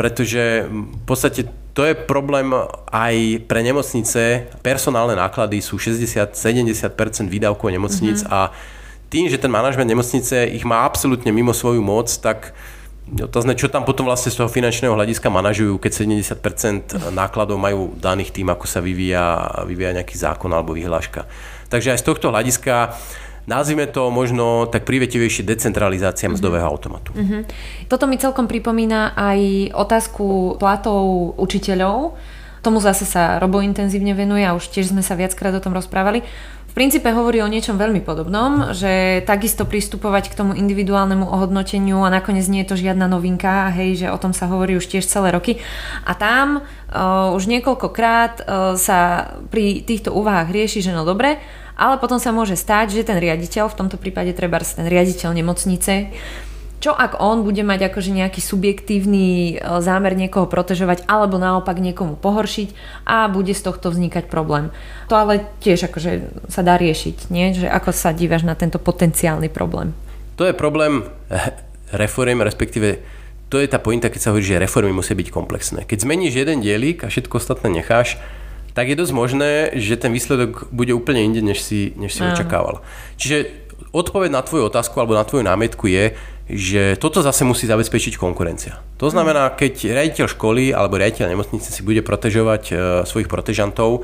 pretože 0.00 0.64
v 0.64 1.04
podstate 1.04 1.44
to 1.76 1.84
je 1.84 1.92
problém 1.92 2.48
aj 2.88 3.44
pre 3.44 3.60
nemocnice. 3.60 4.48
Personálne 4.64 5.12
náklady 5.12 5.60
sú 5.60 5.76
60-70% 5.76 6.32
výdavkov 7.28 7.68
nemocnic 7.68 8.24
mm-hmm. 8.24 8.32
a 8.32 8.48
tým, 9.10 9.26
že 9.26 9.42
ten 9.42 9.50
manažment 9.50 9.90
nemocnice 9.90 10.46
ich 10.54 10.62
má 10.62 10.86
absolútne 10.86 11.34
mimo 11.34 11.50
svoju 11.50 11.82
moc, 11.82 12.08
tak 12.22 12.54
Otázne, 13.10 13.58
čo 13.58 13.66
tam 13.66 13.82
potom 13.82 14.06
vlastne 14.06 14.30
z 14.30 14.38
toho 14.38 14.46
finančného 14.46 14.94
hľadiska 14.94 15.34
manažujú, 15.34 15.82
keď 15.82 16.06
70% 16.38 17.10
nákladov 17.10 17.58
majú 17.58 17.90
daných 17.98 18.30
tým, 18.30 18.54
ako 18.54 18.70
sa 18.70 18.78
vyvíja, 18.78 19.50
vyvíja 19.66 19.98
nejaký 19.98 20.14
zákon 20.14 20.46
alebo 20.54 20.78
vyhláška. 20.78 21.26
Takže 21.74 21.90
aj 21.90 21.98
z 21.98 22.06
tohto 22.06 22.30
hľadiska 22.30 22.94
nazvime 23.50 23.90
to 23.90 24.14
možno 24.14 24.70
tak 24.70 24.86
privetivejšie 24.86 25.42
decentralizácia 25.42 26.30
mm-hmm. 26.30 26.38
mzdového 26.38 26.66
automatu. 26.70 27.10
Mm-hmm. 27.10 27.42
Toto 27.90 28.06
mi 28.06 28.14
celkom 28.14 28.46
pripomína 28.46 29.18
aj 29.18 29.74
otázku 29.74 30.54
platov 30.62 31.34
učiteľov. 31.34 32.14
Tomu 32.62 32.78
zase 32.78 33.08
sa 33.08 33.42
Robo 33.42 33.58
intenzívne 33.58 34.14
venuje 34.14 34.46
a 34.46 34.54
už 34.54 34.70
tiež 34.70 34.94
sme 34.94 35.02
sa 35.02 35.18
viackrát 35.18 35.50
o 35.50 35.64
tom 35.64 35.74
rozprávali 35.74 36.22
v 36.70 36.78
princípe 36.78 37.10
hovorí 37.10 37.42
o 37.42 37.50
niečom 37.50 37.74
veľmi 37.74 37.98
podobnom, 38.06 38.70
že 38.70 39.26
takisto 39.26 39.66
pristupovať 39.66 40.30
k 40.30 40.38
tomu 40.38 40.54
individuálnemu 40.54 41.26
ohodnoteniu 41.26 42.06
a 42.06 42.14
nakoniec 42.14 42.46
nie 42.46 42.62
je 42.62 42.70
to 42.70 42.78
žiadna 42.78 43.10
novinka, 43.10 43.74
hej, 43.74 44.06
že 44.06 44.06
o 44.06 44.14
tom 44.22 44.30
sa 44.30 44.46
hovorí 44.46 44.78
už 44.78 44.86
tiež 44.86 45.02
celé 45.02 45.34
roky. 45.34 45.58
A 46.06 46.14
tam 46.14 46.62
uh, 46.62 47.34
už 47.34 47.50
niekoľkokrát 47.50 48.34
uh, 48.38 48.44
sa 48.78 49.34
pri 49.50 49.82
týchto 49.82 50.14
úvahách 50.14 50.54
rieši, 50.54 50.78
že 50.78 50.94
no 50.94 51.02
dobre, 51.02 51.42
ale 51.74 51.98
potom 51.98 52.22
sa 52.22 52.30
môže 52.30 52.54
stať, 52.54 52.94
že 52.94 53.02
ten 53.02 53.18
riaditeľ, 53.18 53.66
v 53.66 53.78
tomto 53.82 53.98
prípade 53.98 54.30
treba 54.30 54.62
ten 54.62 54.86
riaditeľ 54.86 55.34
nemocnice, 55.34 56.14
čo 56.80 56.96
ak 56.96 57.20
on 57.20 57.44
bude 57.44 57.60
mať 57.60 57.92
akože 57.92 58.10
nejaký 58.16 58.40
subjektívny 58.40 59.26
e, 59.28 59.54
zámer 59.84 60.16
niekoho 60.16 60.48
protežovať 60.48 61.04
alebo 61.04 61.36
naopak 61.36 61.76
niekomu 61.76 62.16
pohoršiť 62.16 62.68
a 63.04 63.28
bude 63.28 63.52
z 63.52 63.62
tohto 63.62 63.92
vznikať 63.92 64.32
problém. 64.32 64.72
To 65.12 65.14
ale 65.20 65.44
tiež 65.60 65.92
akože 65.92 66.48
sa 66.48 66.64
dá 66.64 66.80
riešiť, 66.80 67.28
nie? 67.28 67.52
Že 67.52 67.68
ako 67.68 67.90
sa 67.92 68.16
dívaš 68.16 68.48
na 68.48 68.56
tento 68.56 68.80
potenciálny 68.80 69.52
problém? 69.52 69.92
To 70.40 70.48
je 70.48 70.56
problém 70.56 71.04
eh, 71.28 71.52
reform, 71.92 72.40
respektíve 72.40 73.04
to 73.52 73.60
je 73.60 73.68
tá 73.68 73.82
pointa, 73.82 74.08
keď 74.08 74.20
sa 74.22 74.30
hovorí, 74.32 74.46
že 74.46 74.62
reformy 74.62 74.94
musia 74.94 75.18
byť 75.18 75.28
komplexné. 75.28 75.82
Keď 75.84 76.06
zmeníš 76.06 76.38
jeden 76.38 76.62
dielik 76.64 77.02
a 77.04 77.10
všetko 77.10 77.42
ostatné 77.42 77.82
necháš, 77.82 78.16
tak 78.72 78.86
je 78.86 78.94
dosť 78.94 79.10
možné, 79.10 79.74
že 79.74 79.98
ten 79.98 80.14
výsledok 80.14 80.70
bude 80.70 80.94
úplne 80.94 81.26
inde, 81.26 81.42
než 81.42 81.58
si, 81.58 81.90
než 81.98 82.14
si 82.14 82.22
očakával. 82.22 82.86
Čiže 83.18 83.68
odpoveď 83.90 84.30
na 84.30 84.42
tvoju 84.44 84.68
otázku 84.68 84.96
alebo 85.00 85.16
na 85.16 85.24
tvoju 85.24 85.44
námietku 85.44 85.88
je, 85.88 86.14
že 86.50 86.82
toto 86.98 87.22
zase 87.22 87.46
musí 87.46 87.70
zabezpečiť 87.70 88.18
konkurencia. 88.18 88.82
To 88.98 89.06
znamená, 89.06 89.54
keď 89.54 89.94
riaditeľ 89.94 90.26
školy 90.34 90.74
alebo 90.74 90.98
riaditeľ 90.98 91.30
nemocnice 91.30 91.70
si 91.70 91.80
bude 91.86 92.02
protežovať 92.02 92.62
e, 92.68 92.72
svojich 93.06 93.30
protežantov, 93.30 94.02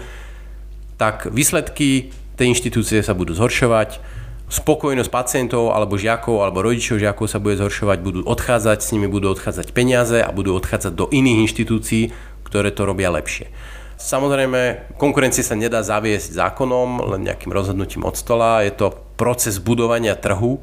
tak 0.97 1.29
výsledky 1.29 2.15
tej 2.39 2.47
inštitúcie 2.55 3.03
sa 3.03 3.13
budú 3.13 3.35
zhoršovať, 3.35 3.99
spokojnosť 4.47 5.11
pacientov 5.11 5.75
alebo 5.75 5.99
žiakov 5.99 6.47
alebo 6.47 6.63
rodičov 6.63 7.03
žiakov 7.03 7.27
sa 7.27 7.43
bude 7.43 7.59
zhoršovať, 7.59 7.99
budú 7.99 8.21
odchádzať, 8.23 8.79
s 8.79 8.93
nimi 8.95 9.11
budú 9.11 9.35
odchádzať 9.35 9.75
peniaze 9.75 10.23
a 10.23 10.31
budú 10.31 10.55
odchádzať 10.55 10.93
do 10.95 11.11
iných 11.11 11.51
inštitúcií, 11.51 12.15
ktoré 12.47 12.71
to 12.71 12.87
robia 12.87 13.11
lepšie. 13.11 13.51
Samozrejme, 13.97 14.93
konkurencie 15.01 15.41
sa 15.41 15.57
nedá 15.57 15.81
zaviesť 15.81 16.37
zákonom, 16.37 17.17
len 17.17 17.25
nejakým 17.25 17.49
rozhodnutím 17.49 18.05
od 18.05 18.13
stola. 18.13 18.61
Je 18.61 18.73
to 18.77 18.93
proces 19.17 19.57
budovania 19.57 20.13
trhu 20.13 20.61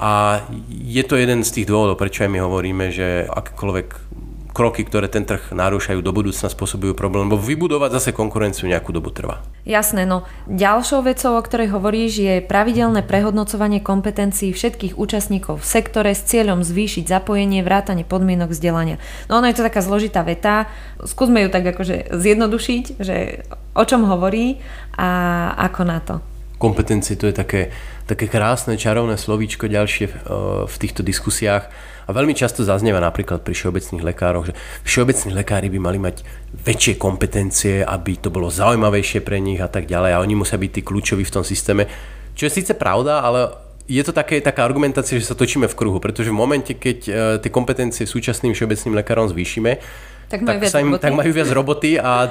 a 0.00 0.44
je 0.68 1.04
to 1.04 1.16
jeden 1.16 1.44
z 1.44 1.60
tých 1.60 1.66
dôvodov, 1.68 2.00
prečo 2.00 2.24
aj 2.24 2.32
my 2.32 2.40
hovoríme, 2.40 2.92
že 2.92 3.28
akékoľvek 3.28 4.09
kroky, 4.60 4.84
ktoré 4.84 5.08
ten 5.08 5.24
trh 5.24 5.56
narúšajú 5.56 6.04
do 6.04 6.12
budúcna, 6.12 6.52
spôsobujú 6.52 6.92
problém, 6.92 7.32
lebo 7.32 7.40
vybudovať 7.40 7.96
zase 7.96 8.10
konkurenciu 8.12 8.68
nejakú 8.68 8.92
dobu 8.92 9.08
trvá. 9.08 9.40
Jasné, 9.64 10.04
no 10.04 10.28
ďalšou 10.52 11.00
vecou, 11.00 11.32
o 11.32 11.40
ktorej 11.40 11.72
hovoríš, 11.72 12.20
je 12.20 12.34
pravidelné 12.44 13.00
prehodnocovanie 13.00 13.80
kompetencií 13.80 14.52
všetkých 14.52 15.00
účastníkov 15.00 15.64
v 15.64 15.66
sektore 15.66 16.12
s 16.12 16.28
cieľom 16.28 16.60
zvýšiť 16.60 17.08
zapojenie, 17.08 17.64
vrátanie 17.64 18.04
podmienok 18.04 18.52
vzdelania. 18.52 19.00
No 19.32 19.40
ono 19.40 19.48
je 19.48 19.56
to 19.56 19.64
taká 19.64 19.80
zložitá 19.80 20.20
veta, 20.20 20.68
skúsme 21.00 21.40
ju 21.40 21.48
tak 21.48 21.64
akože 21.64 22.12
zjednodušiť, 22.12 22.84
že 23.00 23.48
o 23.72 23.84
čom 23.88 24.04
hovorí 24.04 24.60
a 25.00 25.08
ako 25.56 25.82
na 25.88 26.04
to. 26.04 26.20
Kompetencie 26.60 27.16
to 27.16 27.24
je 27.24 27.32
také, 27.32 27.72
také 28.04 28.28
krásne, 28.28 28.76
čarovné 28.76 29.16
slovíčko 29.16 29.72
ďalšie 29.72 30.04
v, 30.12 30.14
v 30.68 30.74
týchto 30.76 31.00
diskusiách 31.00 31.72
a 32.10 32.16
veľmi 32.16 32.34
často 32.34 32.66
zaznieva 32.66 32.98
napríklad 32.98 33.46
pri 33.46 33.54
všeobecných 33.54 34.02
lekároch, 34.02 34.50
že 34.50 34.54
všeobecní 34.82 35.30
lekári 35.38 35.70
by 35.70 35.78
mali 35.78 35.98
mať 36.02 36.26
väčšie 36.66 36.98
kompetencie, 36.98 37.86
aby 37.86 38.18
to 38.18 38.34
bolo 38.34 38.50
zaujímavejšie 38.50 39.22
pre 39.22 39.38
nich 39.38 39.62
a 39.62 39.70
tak 39.70 39.86
ďalej 39.86 40.18
a 40.18 40.22
oni 40.22 40.34
musia 40.34 40.58
byť 40.58 40.70
tí 40.74 40.80
kľúčoví 40.82 41.22
v 41.22 41.34
tom 41.38 41.46
systéme. 41.46 41.86
Čo 42.34 42.50
je 42.50 42.56
síce 42.58 42.74
pravda, 42.74 43.22
ale 43.22 43.54
je 43.90 44.02
to 44.06 44.14
také, 44.14 44.38
taká 44.38 44.62
argumentácia, 44.62 45.18
že 45.18 45.26
sa 45.26 45.38
točíme 45.38 45.66
v 45.66 45.74
kruhu, 45.74 45.98
pretože 45.98 46.30
v 46.30 46.38
momente, 46.38 46.74
keď 46.78 46.98
uh, 47.06 47.14
tie 47.42 47.50
kompetencie 47.50 48.06
súčasným 48.06 48.54
všeobecným 48.54 48.94
lekárom 48.98 49.26
zvýšime, 49.26 49.82
tak 50.30 50.46
majú, 50.46 50.62
tak, 50.62 50.70
sa 50.70 50.78
im, 50.78 50.94
tak 50.94 51.10
majú 51.10 51.30
viac 51.34 51.50
roboty 51.50 51.98
a 51.98 52.30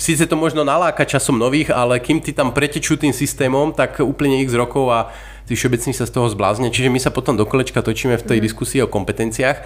síce 0.00 0.24
to 0.24 0.32
možno 0.32 0.64
naláka 0.64 1.04
časom 1.04 1.36
nových, 1.36 1.76
ale 1.76 2.00
kým 2.00 2.24
ty 2.24 2.32
tam 2.32 2.56
pretečú 2.56 2.96
tým 2.96 3.12
systémom, 3.12 3.76
tak 3.76 4.00
úplne 4.00 4.40
x 4.40 4.56
rokov 4.56 4.88
a 4.88 5.12
tí 5.44 5.56
všeobecní 5.56 5.92
sa 5.92 6.08
z 6.08 6.12
toho 6.12 6.28
zblázne. 6.28 6.72
Čiže 6.72 6.92
my 6.92 7.00
sa 7.00 7.12
potom 7.12 7.36
do 7.36 7.44
kolečka 7.44 7.84
točíme 7.84 8.16
v 8.16 8.26
tej 8.26 8.38
mm. 8.40 8.44
diskusii 8.44 8.80
o 8.84 8.88
kompetenciách. 8.88 9.64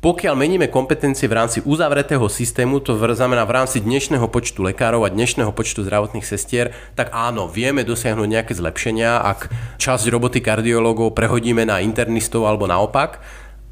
Pokiaľ 0.00 0.32
meníme 0.32 0.72
kompetencie 0.72 1.28
v 1.28 1.36
rámci 1.36 1.60
uzavretého 1.60 2.24
systému, 2.24 2.80
to 2.80 2.96
znamená 2.96 3.44
v 3.44 3.52
rámci 3.52 3.84
dnešného 3.84 4.32
počtu 4.32 4.64
lekárov 4.64 5.04
a 5.04 5.12
dnešného 5.12 5.52
počtu 5.52 5.84
zdravotných 5.84 6.24
sestier, 6.24 6.72
tak 6.96 7.12
áno, 7.12 7.52
vieme 7.52 7.84
dosiahnuť 7.84 8.24
nejaké 8.24 8.56
zlepšenia, 8.56 9.20
ak 9.20 9.52
časť 9.76 10.08
roboty 10.08 10.40
kardiológov 10.40 11.12
prehodíme 11.12 11.68
na 11.68 11.84
internistov 11.84 12.48
alebo 12.48 12.64
naopak, 12.64 13.20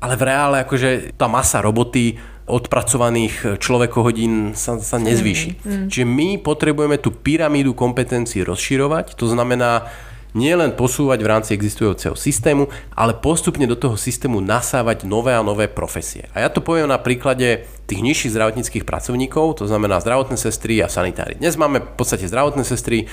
ale 0.05 0.21
v 0.21 0.23
reále 0.29 0.57
akože 0.69 1.17
tá 1.17 1.33
masa 1.33 1.65
roboty 1.65 2.21
odpracovaných 2.45 3.57
človekohodín 3.57 4.53
sa, 4.53 4.77
sa 4.81 5.01
nezvýši. 5.01 5.65
Mm, 5.65 5.65
mm. 5.65 5.89
Čiže 5.89 6.07
my 6.09 6.29
potrebujeme 6.45 7.01
tú 7.01 7.09
pyramídu 7.09 7.73
kompetencií 7.73 8.45
rozširovať, 8.45 9.17
to 9.17 9.33
znamená 9.33 9.89
nielen 10.37 10.77
posúvať 10.77 11.19
v 11.25 11.31
rámci 11.31 11.51
existujúceho 11.57 12.13
systému, 12.13 12.69
ale 12.93 13.17
postupne 13.17 13.65
do 13.65 13.79
toho 13.79 13.97
systému 13.97 14.45
nasávať 14.45 15.09
nové 15.09 15.33
a 15.33 15.45
nové 15.45 15.71
profesie. 15.71 16.29
A 16.37 16.45
ja 16.45 16.49
to 16.53 16.61
poviem 16.61 16.91
na 16.91 17.01
príklade 17.01 17.65
tých 17.89 18.05
nižších 18.05 18.35
zdravotníckých 18.37 18.85
pracovníkov, 18.85 19.61
to 19.61 19.65
znamená 19.65 20.01
zdravotné 20.05 20.37
sestry 20.37 20.85
a 20.85 20.93
sanitári. 20.93 21.41
Dnes 21.41 21.57
máme 21.57 21.81
v 21.81 21.95
podstate 21.97 22.29
zdravotné 22.29 22.65
sestry, 22.67 23.05
e, 23.05 23.07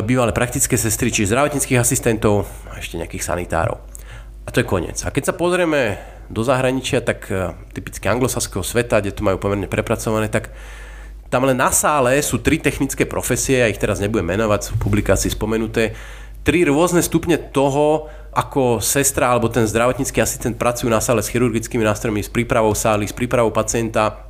bývalé 0.00 0.32
praktické 0.32 0.80
sestry, 0.80 1.12
čiže 1.12 1.36
zdravotníckých 1.36 1.76
asistentov 1.76 2.48
a 2.72 2.80
ešte 2.80 2.96
nejakých 2.96 3.26
sanitárov. 3.26 3.76
A 4.44 4.48
to 4.48 4.64
je 4.64 4.66
koniec. 4.66 5.04
A 5.04 5.12
keď 5.12 5.30
sa 5.30 5.34
pozrieme 5.36 6.00
do 6.32 6.40
zahraničia, 6.40 7.04
tak 7.04 7.28
e, 7.28 7.52
typicky 7.76 8.08
anglosaského 8.08 8.64
sveta, 8.64 9.04
kde 9.04 9.12
to 9.12 9.20
majú 9.20 9.36
pomerne 9.36 9.68
prepracované, 9.68 10.32
tak 10.32 10.56
tam 11.30 11.46
len 11.46 11.54
na 11.54 11.70
sále 11.70 12.18
sú 12.20 12.42
tri 12.42 12.58
technické 12.58 13.06
profesie, 13.06 13.62
ja 13.62 13.70
ich 13.70 13.78
teraz 13.78 14.02
nebudem 14.02 14.26
menovať, 14.34 14.60
sú 14.66 14.70
v 14.74 14.82
publikácii 14.82 15.30
spomenuté, 15.30 15.94
tri 16.42 16.66
rôzne 16.66 17.00
stupne 17.06 17.38
toho, 17.38 18.10
ako 18.34 18.82
sestra 18.82 19.30
alebo 19.30 19.46
ten 19.46 19.66
zdravotnícky 19.66 20.18
asistent 20.18 20.58
pracujú 20.58 20.90
na 20.90 20.98
sále 20.98 21.22
s 21.22 21.30
chirurgickými 21.30 21.86
nástrojmi, 21.86 22.22
s 22.22 22.30
prípravou 22.30 22.74
sály, 22.74 23.06
s 23.06 23.14
prípravou 23.14 23.54
pacienta, 23.54 24.26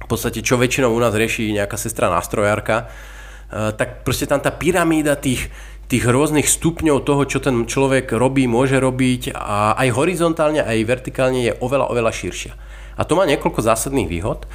v 0.00 0.06
podstate 0.08 0.44
čo 0.44 0.60
väčšinou 0.60 0.92
u 0.92 1.00
nás 1.00 1.16
rieši 1.16 1.56
nejaká 1.56 1.80
sestra 1.80 2.12
nástrojárka, 2.12 2.84
e, 3.48 3.72
tak 3.72 4.04
proste 4.04 4.28
tam 4.28 4.40
tá 4.40 4.52
pyramída 4.52 5.16
tých, 5.16 5.48
tých 5.88 6.04
rôznych 6.04 6.48
stupňov 6.48 7.04
toho, 7.04 7.24
čo 7.24 7.40
ten 7.40 7.64
človek 7.64 8.12
robí, 8.16 8.44
môže 8.44 8.76
robiť 8.76 9.32
a 9.32 9.76
aj 9.80 9.88
horizontálne, 9.96 10.60
aj 10.64 10.88
vertikálne 10.88 11.40
je 11.40 11.52
oveľa, 11.60 11.88
oveľa 11.88 12.12
širšia. 12.12 12.52
A 12.94 13.02
to 13.02 13.18
má 13.18 13.26
niekoľko 13.26 13.60
zásadných 13.60 14.06
výhod. 14.06 14.46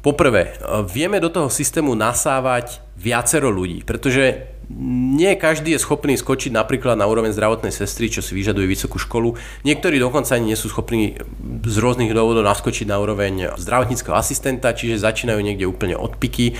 Poprvé, 0.00 0.56
vieme 0.88 1.20
do 1.20 1.28
toho 1.28 1.52
systému 1.52 1.92
nasávať 1.92 2.80
viacero 2.96 3.52
ľudí, 3.52 3.84
pretože 3.84 4.48
nie 4.80 5.34
každý 5.34 5.74
je 5.74 5.82
schopný 5.82 6.14
skočiť 6.14 6.54
napríklad 6.54 6.94
na 6.94 7.04
úroveň 7.04 7.34
zdravotnej 7.34 7.74
sestry, 7.74 8.06
čo 8.06 8.22
si 8.22 8.38
vyžaduje 8.38 8.70
vysokú 8.70 9.02
školu. 9.02 9.34
Niektorí 9.66 9.98
dokonca 9.98 10.38
ani 10.38 10.54
nie 10.54 10.58
sú 10.58 10.70
schopní 10.70 11.18
z 11.66 11.76
rôznych 11.82 12.14
dôvodov 12.14 12.46
naskočiť 12.46 12.86
na 12.86 13.02
úroveň 13.02 13.58
zdravotníckého 13.58 14.14
asistenta, 14.14 14.70
čiže 14.70 15.02
začínajú 15.02 15.42
niekde 15.42 15.66
úplne 15.66 15.98
od 15.98 16.14
piky 16.16 16.54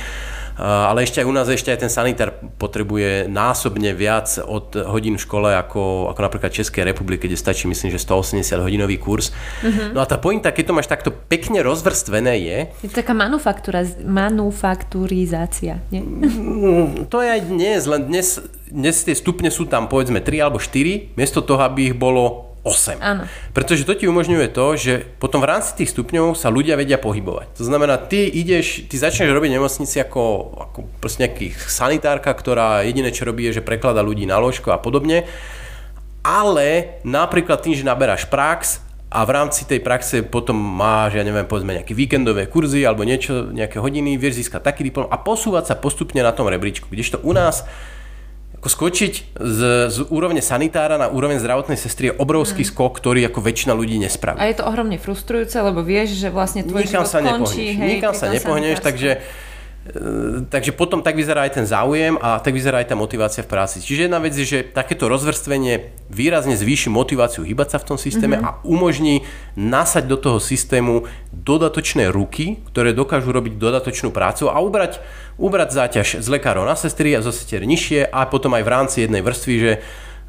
ale 0.61 1.09
ešte 1.09 1.25
aj 1.25 1.27
u 1.27 1.33
nás 1.33 1.49
ešte 1.49 1.73
aj 1.73 1.89
ten 1.89 1.89
sanitár 1.89 2.37
potrebuje 2.61 3.33
násobne 3.33 3.97
viac 3.97 4.29
od 4.45 4.77
hodín 4.93 5.17
v 5.17 5.25
škole 5.25 5.57
ako, 5.57 6.13
ako 6.13 6.21
napríklad 6.21 6.53
Českej 6.53 6.85
republike, 6.85 7.25
kde 7.25 7.41
stačí 7.41 7.65
myslím, 7.65 7.89
že 7.89 7.97
180 7.97 8.61
hodinový 8.61 9.01
kurz. 9.01 9.33
Uh-huh. 9.65 9.97
No 9.97 10.05
a 10.05 10.07
tá 10.07 10.21
pointa, 10.21 10.53
keď 10.53 10.65
to 10.69 10.77
máš 10.77 10.93
takto 10.93 11.09
pekne 11.09 11.65
rozvrstvené 11.65 12.45
je... 12.45 12.69
Je 12.85 12.93
to 12.93 13.01
taká 13.01 13.17
manufakturizácia, 14.05 15.81
nie? 15.89 16.05
Mm, 16.05 17.09
to 17.09 17.25
je 17.25 17.29
aj 17.33 17.41
dnes, 17.49 17.81
len 17.89 18.05
dnes, 18.05 18.37
dnes 18.69 19.01
tie 19.01 19.17
stupne 19.17 19.49
sú 19.49 19.65
tam 19.65 19.89
povedzme 19.89 20.21
3 20.21 20.45
alebo 20.45 20.61
4, 20.61 21.17
miesto 21.17 21.41
toho, 21.41 21.65
aby 21.65 21.89
ich 21.89 21.97
bolo 21.97 22.50
8. 22.61 23.01
Áno. 23.01 23.25
Pretože 23.57 23.89
to 23.89 23.97
ti 23.97 24.05
umožňuje 24.05 24.53
to, 24.53 24.67
že 24.77 24.93
potom 25.17 25.41
v 25.41 25.49
rámci 25.49 25.81
tých 25.81 25.97
stupňov 25.97 26.37
sa 26.37 26.53
ľudia 26.53 26.77
vedia 26.77 27.01
pohybovať. 27.01 27.57
To 27.57 27.65
znamená, 27.65 27.97
ty 27.97 28.29
ideš, 28.29 28.85
ty 28.85 29.01
začneš 29.01 29.33
robiť 29.33 29.57
nemocnici 29.57 29.97
ako, 29.97 30.23
ako 30.69 30.79
proste 31.01 31.25
nejaký 31.25 31.57
sanitárka, 31.57 32.29
ktorá 32.37 32.85
jediné 32.85 33.09
čo 33.17 33.25
robí 33.25 33.49
je, 33.49 33.61
že 33.61 33.67
preklada 33.67 34.05
ľudí 34.05 34.29
na 34.29 34.37
ložko 34.37 34.77
a 34.77 34.79
podobne. 34.79 35.25
Ale 36.21 37.01
napríklad 37.01 37.65
tým, 37.65 37.73
že 37.73 37.81
naberáš 37.81 38.29
prax 38.29 38.85
a 39.09 39.25
v 39.25 39.31
rámci 39.35 39.65
tej 39.65 39.81
praxe 39.81 40.21
potom 40.21 40.55
máš, 40.55 41.17
ja 41.17 41.25
neviem, 41.25 41.49
povedzme 41.49 41.81
nejaké 41.81 41.97
víkendové 41.97 42.47
kurzy 42.47 42.85
alebo 42.85 43.09
niečo, 43.09 43.49
nejaké 43.51 43.81
hodiny, 43.81 44.21
vieš 44.21 44.45
získať 44.45 44.69
taký 44.69 44.85
diplom 44.85 45.09
a 45.09 45.17
posúvať 45.17 45.73
sa 45.73 45.75
postupne 45.81 46.21
na 46.21 46.31
tom 46.31 46.47
rebríčku. 46.47 46.93
Kdežto 46.93 47.25
u 47.25 47.33
nás 47.33 47.65
ako 48.61 48.69
skočiť 48.69 49.41
z, 49.41 49.61
z 49.89 49.99
úrovne 50.13 50.45
sanitára 50.45 51.01
na 51.01 51.09
úroveň 51.09 51.41
zdravotnej 51.41 51.81
sestry 51.81 52.13
je 52.13 52.15
obrovský 52.21 52.61
mm. 52.61 52.69
skok, 52.69 52.93
ktorý 53.01 53.25
ako 53.33 53.41
väčšina 53.41 53.73
ľudí 53.73 53.97
nespraví. 53.97 54.37
A 54.37 54.53
je 54.53 54.61
to 54.61 54.69
ohromne 54.69 55.01
frustrujúce, 55.01 55.57
lebo 55.65 55.81
vieš, 55.81 56.21
že 56.21 56.29
vlastne 56.29 56.69
tvoj 56.69 56.85
Nikam 56.85 57.09
život 57.09 57.09
sa 57.09 57.25
končí. 57.25 57.73
Hej, 57.73 57.89
Nikam 57.97 58.13
sa 58.13 58.29
nepohneš, 58.29 58.85
takže 58.85 59.25
takže 60.53 60.77
potom 60.77 61.01
tak 61.01 61.17
vyzerá 61.17 61.49
aj 61.49 61.57
ten 61.57 61.67
záujem 61.67 62.21
a 62.21 62.37
tak 62.37 62.53
vyzerá 62.53 62.85
aj 62.85 62.93
tá 62.93 62.97
motivácia 63.01 63.41
v 63.41 63.49
práci. 63.49 63.81
Čiže 63.81 64.07
jedna 64.07 64.21
vec 64.21 64.37
je, 64.37 64.45
že 64.45 64.61
takéto 64.61 65.09
rozvrstvenie 65.09 65.97
výrazne 66.13 66.53
zvýši 66.53 66.93
motiváciu 66.93 67.49
hýbať 67.49 67.75
sa 67.75 67.79
v 67.81 67.89
tom 67.89 67.99
systéme 67.99 68.37
mm-hmm. 68.37 68.61
a 68.61 68.61
umožní 68.69 69.25
nasať 69.57 70.05
do 70.05 70.21
toho 70.21 70.37
systému 70.37 71.09
dodatočné 71.33 72.13
ruky, 72.13 72.61
ktoré 72.69 72.93
dokážu 72.93 73.33
robiť 73.33 73.57
dodatočnú 73.57 74.13
prácu 74.13 74.53
a 74.53 74.61
ubrať, 74.61 75.01
ubrať 75.41 75.73
záťaž 75.73 76.09
z 76.21 76.27
lekárov 76.29 76.69
na 76.69 76.77
sestry 76.77 77.17
a 77.17 77.25
zo 77.25 77.33
sestier 77.33 77.65
nižšie 77.65 78.05
a 78.05 78.29
potom 78.29 78.53
aj 78.53 78.63
v 78.63 78.73
rámci 78.73 78.97
jednej 79.09 79.25
vrstvy, 79.25 79.55
že 79.57 79.73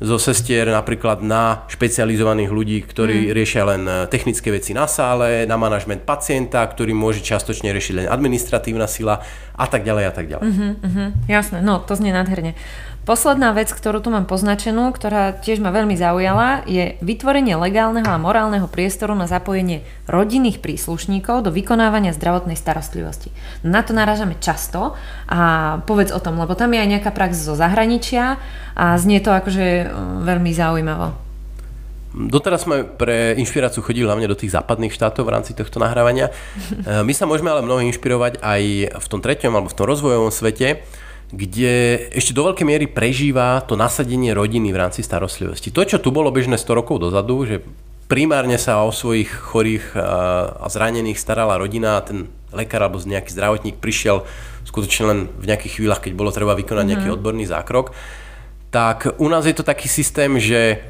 zo 0.02 0.18
sestier 0.18 0.66
napríklad 0.66 1.22
na 1.22 1.70
špecializovaných 1.70 2.50
ľudí, 2.50 2.82
ktorí 2.90 3.30
mm. 3.30 3.34
riešia 3.38 3.64
len 3.70 3.86
e, 3.86 3.94
technické 4.10 4.50
veci 4.50 4.74
na 4.74 4.90
sále, 4.90 5.46
na 5.46 5.62
manažment 5.62 6.02
pacienta, 6.02 6.66
ktorý 6.66 6.98
môže 6.98 7.22
častočne 7.22 7.70
riešiť 7.70 7.94
len 8.02 8.08
administratívna 8.10 8.90
sila 8.90 9.22
a 9.54 9.66
tak 9.70 9.86
ďalej 9.86 10.04
a 10.10 10.14
tak 10.14 10.26
ďalej. 10.26 10.46
Mm-hmm, 10.50 10.72
mm-hmm, 10.82 11.08
jasné, 11.30 11.62
no 11.62 11.78
to 11.86 11.94
znie 11.94 12.10
nádherne. 12.10 12.58
Posledná 13.02 13.50
vec, 13.50 13.74
ktorú 13.74 13.98
tu 13.98 14.14
mám 14.14 14.30
poznačenú, 14.30 14.94
ktorá 14.94 15.34
tiež 15.34 15.58
ma 15.58 15.74
veľmi 15.74 15.98
zaujala, 15.98 16.62
je 16.70 17.02
vytvorenie 17.02 17.58
legálneho 17.58 18.06
a 18.06 18.22
morálneho 18.22 18.70
priestoru 18.70 19.18
na 19.18 19.26
zapojenie 19.26 19.82
rodinných 20.06 20.62
príslušníkov 20.62 21.42
do 21.42 21.50
vykonávania 21.50 22.14
zdravotnej 22.14 22.54
starostlivosti. 22.54 23.34
Na 23.66 23.82
to 23.82 23.98
narážame 23.98 24.38
často 24.38 24.94
a 25.26 25.82
povedz 25.90 26.14
o 26.14 26.22
tom, 26.22 26.38
lebo 26.38 26.54
tam 26.54 26.78
je 26.78 26.82
aj 26.86 26.90
nejaká 26.94 27.10
prax 27.10 27.42
zo 27.42 27.58
zahraničia 27.58 28.38
a 28.78 28.94
znie 29.02 29.18
to 29.18 29.34
akože 29.34 29.66
e, 29.66 29.86
veľmi 30.22 30.54
zaujímavo. 30.54 31.18
Doteraz 32.14 32.70
sme 32.70 32.86
pre 32.86 33.34
inšpiráciu 33.34 33.82
chodili 33.82 34.06
hlavne 34.06 34.30
do 34.30 34.38
tých 34.38 34.54
západných 34.54 34.94
štátov 34.94 35.26
v 35.26 35.34
rámci 35.42 35.58
tohto 35.58 35.82
nahrávania. 35.82 36.30
E, 36.82 37.02
my 37.02 37.14
sa 37.18 37.26
môžeme 37.26 37.50
ale 37.50 37.66
mnoho 37.66 37.82
inšpirovať 37.82 38.46
aj 38.46 38.62
v 38.94 39.08
tom 39.10 39.26
treťom 39.26 39.58
alebo 39.58 39.74
v 39.74 39.78
tom 39.78 39.90
rozvojovom 39.90 40.30
svete, 40.30 40.86
kde 41.32 42.08
ešte 42.12 42.36
do 42.36 42.52
veľkej 42.52 42.68
miery 42.68 42.86
prežíva 42.92 43.64
to 43.64 43.80
nasadenie 43.80 44.36
rodiny 44.36 44.76
v 44.76 44.80
rámci 44.84 45.00
starostlivosti. 45.00 45.72
To, 45.72 45.88
čo 45.88 45.98
tu 45.98 46.12
bolo 46.12 46.28
bežné 46.30 46.60
100 46.60 46.80
rokov 46.80 47.00
dozadu, 47.00 47.48
že 47.48 47.64
primárne 48.12 48.60
sa 48.60 48.84
o 48.84 48.92
svojich 48.92 49.32
chorých 49.32 49.96
a 49.96 50.68
zranených 50.68 51.16
starala 51.16 51.56
rodina 51.56 51.96
a 51.96 52.04
ten 52.04 52.28
lekár 52.52 52.84
alebo 52.84 53.00
nejaký 53.00 53.32
zdravotník 53.32 53.80
prišiel 53.80 54.28
skutočne 54.68 55.04
len 55.08 55.20
v 55.40 55.48
nejakých 55.48 55.80
chvíľach, 55.80 56.04
keď 56.04 56.14
bolo 56.20 56.36
treba 56.36 56.52
vykonať 56.60 56.86
nejaký 56.92 57.08
mm. 57.08 57.16
odborný 57.16 57.48
zákrok. 57.48 57.96
Tak 58.72 59.16
u 59.16 59.28
nás 59.32 59.48
je 59.48 59.56
to 59.56 59.64
taký 59.64 59.88
systém, 59.88 60.36
že 60.36 60.84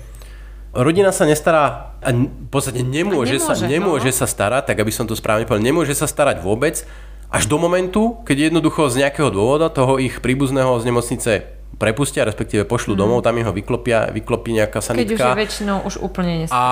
rodina 0.74 1.14
sa 1.14 1.30
nestará 1.30 1.94
a 2.02 2.10
v 2.10 2.50
podstate 2.50 2.82
nemôže, 2.82 3.38
nemôže, 3.38 3.38
sa, 3.38 3.54
nemôže 3.62 4.10
no. 4.10 4.18
sa 4.18 4.26
starať, 4.26 4.74
tak 4.74 4.78
aby 4.82 4.90
som 4.90 5.06
to 5.06 5.14
správne 5.14 5.46
povedal, 5.46 5.62
nemôže 5.62 5.94
sa 5.94 6.10
starať 6.10 6.42
vôbec 6.42 6.82
až 7.32 7.48
do 7.48 7.56
momentu, 7.56 8.20
keď 8.28 8.52
jednoducho 8.52 8.92
z 8.92 9.08
nejakého 9.08 9.32
dôvoda 9.32 9.72
toho 9.72 9.96
ich 10.04 10.20
príbuzného 10.20 10.76
z 10.84 10.84
nemocnice 10.92 11.32
prepustia, 11.80 12.28
respektíve 12.28 12.68
pošlu 12.68 12.94
mm. 12.94 13.00
domov, 13.00 13.24
tam 13.24 13.40
jeho 13.40 13.56
vyklopia, 13.56 14.12
vyklopí 14.12 14.52
nejaká 14.52 14.84
sanitka. 14.84 15.08
Keď 15.08 15.16
už 15.16 15.24
je 15.24 15.40
väčšinou 15.40 15.78
už 15.88 15.96
úplne 16.04 16.46
nesmie. 16.46 16.54
A, 16.54 16.64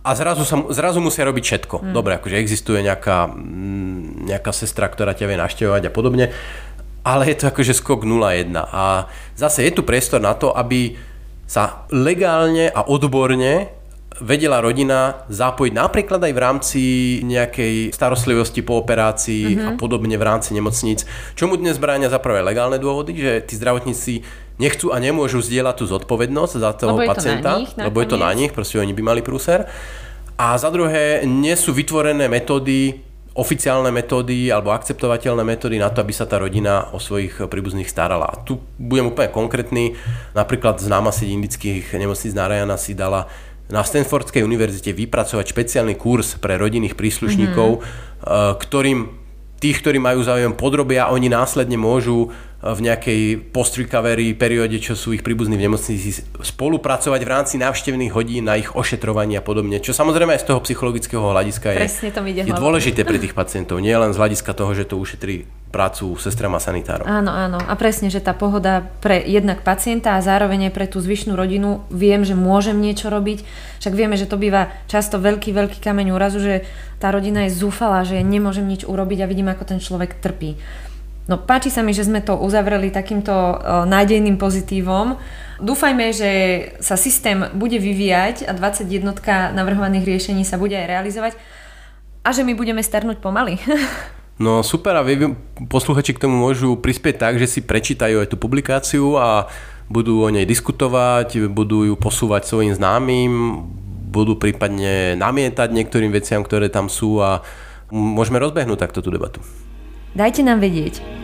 a 0.00 0.10
zrazu, 0.14 0.46
sa, 0.46 0.62
zrazu 0.70 1.02
musia 1.02 1.26
robiť 1.26 1.44
všetko. 1.44 1.76
Mm. 1.82 1.92
Dobre, 1.92 2.16
akože 2.22 2.38
existuje 2.38 2.80
nejaká, 2.86 3.28
mm, 3.28 4.30
nejaká 4.30 4.54
sestra, 4.54 4.86
ktorá 4.86 5.12
ťa 5.12 5.26
vie 5.26 5.36
naštevovať 5.36 5.82
a 5.84 5.92
podobne, 5.92 6.26
ale 7.02 7.22
je 7.28 7.36
to 7.42 7.44
akože 7.50 7.74
skok 7.74 8.06
0-1. 8.06 8.54
A 8.54 9.10
zase 9.34 9.66
je 9.66 9.74
tu 9.74 9.82
priestor 9.82 10.22
na 10.22 10.38
to, 10.38 10.54
aby 10.54 10.94
sa 11.50 11.82
legálne 11.90 12.70
a 12.70 12.86
odborne 12.86 13.79
vedela 14.20 14.60
rodina 14.60 15.24
zapojiť 15.32 15.72
napríklad 15.72 16.20
aj 16.20 16.32
v 16.32 16.40
rámci 16.40 16.82
nejakej 17.24 17.90
starostlivosti 17.90 18.60
po 18.60 18.78
operácii 18.78 19.56
mm-hmm. 19.56 19.66
a 19.66 19.70
podobne 19.80 20.16
v 20.20 20.24
rámci 20.24 20.52
nemocníc. 20.52 21.08
Čomu 21.34 21.56
dnes 21.56 21.80
bráňa 21.80 22.12
za 22.12 22.20
prvé 22.20 22.44
legálne 22.44 22.76
dôvody, 22.76 23.16
že 23.16 23.32
tí 23.48 23.56
zdravotníci 23.56 24.22
nechcú 24.60 24.92
a 24.92 25.00
nemôžu 25.00 25.40
zdieľať 25.40 25.74
tú 25.80 25.84
zodpovednosť 25.88 26.52
za 26.60 26.70
toho 26.76 27.00
lebo 27.00 27.08
pacienta, 27.08 27.56
nich, 27.56 27.72
lebo 27.80 27.96
je 28.04 28.08
to 28.12 28.20
na 28.20 28.30
nich, 28.36 28.52
proste 28.52 28.76
oni 28.76 28.92
by 28.92 29.02
mali 29.02 29.20
prúser. 29.24 29.64
A 30.36 30.56
za 30.56 30.68
druhé, 30.72 31.24
nie 31.24 31.52
sú 31.56 31.72
vytvorené 31.72 32.28
metódy, 32.28 33.10
oficiálne 33.30 33.94
metódy 33.94 34.50
alebo 34.50 34.74
akceptovateľné 34.74 35.46
metódy 35.46 35.78
na 35.78 35.88
to, 35.88 36.02
aby 36.02 36.10
sa 36.10 36.26
tá 36.26 36.36
rodina 36.36 36.90
o 36.90 36.98
svojich 36.98 37.46
príbuzných 37.46 37.86
starala. 37.86 38.26
A 38.26 38.40
tu 38.42 38.58
budem 38.74 39.08
úplne 39.14 39.30
konkrétny. 39.30 39.94
Napríklad 40.34 40.82
známa 40.82 41.14
sieť 41.14 41.30
indických 41.30 41.94
nemocníc 41.94 42.34
Narayana 42.34 42.74
si 42.74 42.92
dala 42.92 43.30
na 43.70 43.86
Stanfordskej 43.86 44.42
univerzite 44.42 44.90
vypracovať 44.92 45.46
špeciálny 45.46 45.94
kurz 45.94 46.36
pre 46.36 46.58
rodinných 46.58 46.98
príslušníkov, 46.98 47.80
mm-hmm. 47.80 48.58
ktorým 48.58 48.98
tých, 49.60 49.84
ktorí 49.84 50.00
majú 50.00 50.24
záujem 50.24 50.56
podrobia, 50.56 51.12
oni 51.12 51.28
následne 51.28 51.76
môžu 51.76 52.32
v 52.60 52.80
nejakej 52.80 53.52
post-recovery 53.56 54.36
perióde, 54.36 54.76
čo 54.80 54.92
sú 54.92 55.16
ich 55.16 55.24
príbuzní 55.24 55.56
v 55.56 55.64
nemocnici, 55.68 56.24
spolupracovať 56.44 57.20
v 57.24 57.32
rámci 57.32 57.54
návštevných 57.56 58.12
hodín 58.12 58.48
na 58.48 58.60
ich 58.60 58.68
ošetrovanie 58.72 59.40
a 59.40 59.44
podobne. 59.44 59.80
Čo 59.80 59.96
samozrejme 59.96 60.36
aj 60.36 60.44
z 60.44 60.48
toho 60.52 60.60
psychologického 60.64 61.24
hľadiska 61.24 61.72
je, 61.76 61.88
je 62.44 62.52
dôležité 62.52 63.04
pre 63.04 63.16
tých 63.16 63.32
pacientov. 63.32 63.80
Nie 63.80 63.96
len 63.96 64.12
z 64.12 64.20
hľadiska 64.20 64.52
toho, 64.52 64.72
že 64.76 64.84
to 64.84 65.00
ušetrí 65.00 65.48
prácu 65.70 66.18
sestram 66.18 66.50
a 66.58 66.60
sanitárom. 66.60 67.06
Áno, 67.06 67.30
áno. 67.30 67.62
A 67.62 67.74
presne, 67.78 68.10
že 68.10 68.18
tá 68.18 68.34
pohoda 68.34 68.90
pre 68.98 69.22
jednak 69.22 69.62
pacienta 69.62 70.18
a 70.18 70.22
zároveň 70.22 70.68
aj 70.68 70.74
pre 70.74 70.86
tú 70.90 70.98
zvyšnú 70.98 71.38
rodinu 71.38 71.86
viem, 71.94 72.26
že 72.26 72.34
môžem 72.34 72.76
niečo 72.76 73.06
robiť. 73.06 73.46
Však 73.78 73.94
vieme, 73.94 74.18
že 74.18 74.26
to 74.26 74.34
býva 74.34 74.74
často 74.90 75.22
veľký, 75.22 75.54
veľký 75.54 75.78
kameň 75.78 76.10
úrazu, 76.10 76.42
že 76.42 76.66
tá 76.98 77.14
rodina 77.14 77.46
je 77.46 77.54
zúfalá, 77.54 78.02
že 78.02 78.18
nemôžem 78.20 78.66
nič 78.66 78.82
urobiť 78.82 79.22
a 79.22 79.30
vidím, 79.30 79.48
ako 79.48 79.64
ten 79.64 79.78
človek 79.78 80.18
trpí. 80.18 80.58
No 81.30 81.38
páči 81.38 81.70
sa 81.70 81.86
mi, 81.86 81.94
že 81.94 82.02
sme 82.02 82.18
to 82.26 82.34
uzavreli 82.34 82.90
takýmto 82.90 83.30
nádejným 83.86 84.34
pozitívom. 84.34 85.14
Dúfajme, 85.62 86.10
že 86.10 86.30
sa 86.82 86.98
systém 86.98 87.46
bude 87.54 87.78
vyvíjať 87.78 88.50
a 88.50 88.52
21 88.58 89.54
navrhovaných 89.54 90.08
riešení 90.10 90.42
sa 90.42 90.58
bude 90.58 90.74
aj 90.74 90.90
realizovať 90.90 91.32
a 92.26 92.34
že 92.34 92.42
my 92.42 92.58
budeme 92.58 92.82
starnúť 92.82 93.22
pomaly. 93.22 93.62
No 94.40 94.64
super 94.64 94.96
a 94.96 95.04
vy, 95.04 95.36
posluchači 95.68 96.16
k 96.16 96.24
tomu 96.24 96.40
môžu 96.40 96.72
prispieť 96.80 97.20
tak, 97.20 97.36
že 97.36 97.44
si 97.44 97.60
prečítajú 97.60 98.24
aj 98.24 98.32
tú 98.32 98.40
publikáciu 98.40 99.20
a 99.20 99.52
budú 99.92 100.24
o 100.24 100.32
nej 100.32 100.48
diskutovať, 100.48 101.52
budú 101.52 101.84
ju 101.84 101.94
posúvať 102.00 102.48
svojim 102.48 102.72
známym, 102.72 103.60
budú 104.08 104.40
prípadne 104.40 105.12
namietať 105.20 105.68
niektorým 105.76 106.08
veciam, 106.08 106.40
ktoré 106.40 106.72
tam 106.72 106.88
sú 106.88 107.20
a 107.20 107.44
môžeme 107.92 108.40
rozbehnúť 108.40 108.80
takto 108.80 109.04
tú 109.04 109.12
debatu. 109.12 109.44
Dajte 110.16 110.40
nám 110.40 110.64
vedieť. 110.64 111.19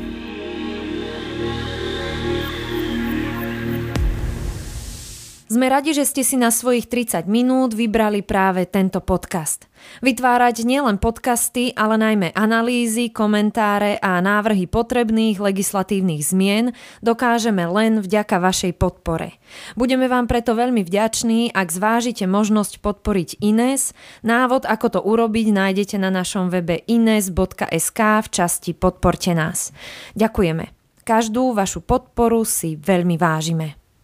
Sme 5.57 5.73
radi, 5.73 5.97
že 5.97 6.05
ste 6.05 6.21
si 6.21 6.37
na 6.37 6.53
svojich 6.53 6.85
30 6.85 7.25
minút 7.33 7.73
vybrali 7.73 8.21
práve 8.21 8.69
tento 8.69 9.01
podcast. 9.01 9.73
Vytvárať 10.05 10.69
nielen 10.69 11.01
podcasty, 11.01 11.73
ale 11.73 11.97
najmä 11.97 12.37
analýzy, 12.37 13.09
komentáre 13.09 13.97
a 14.05 14.21
návrhy 14.21 14.69
potrebných 14.69 15.41
legislatívnych 15.41 16.21
zmien 16.29 16.77
dokážeme 17.01 17.65
len 17.73 18.05
vďaka 18.05 18.37
vašej 18.37 18.77
podpore. 18.77 19.41
Budeme 19.81 20.13
vám 20.13 20.29
preto 20.29 20.53
veľmi 20.53 20.85
vďační, 20.85 21.57
ak 21.57 21.73
zvážite 21.73 22.29
možnosť 22.29 22.85
podporiť 22.85 23.41
Ines. 23.41 23.97
Návod, 24.29 24.69
ako 24.69 24.87
to 24.93 25.01
urobiť, 25.01 25.57
nájdete 25.57 25.97
na 25.97 26.13
našom 26.13 26.53
webe 26.53 26.85
ines.sk 26.85 28.01
v 28.21 28.29
časti 28.29 28.77
Podporte 28.77 29.33
nás. 29.33 29.73
Ďakujeme. 30.21 30.69
Každú 31.01 31.57
vašu 31.57 31.81
podporu 31.81 32.45
si 32.45 32.77
veľmi 32.77 33.17
vážime. 33.17 33.86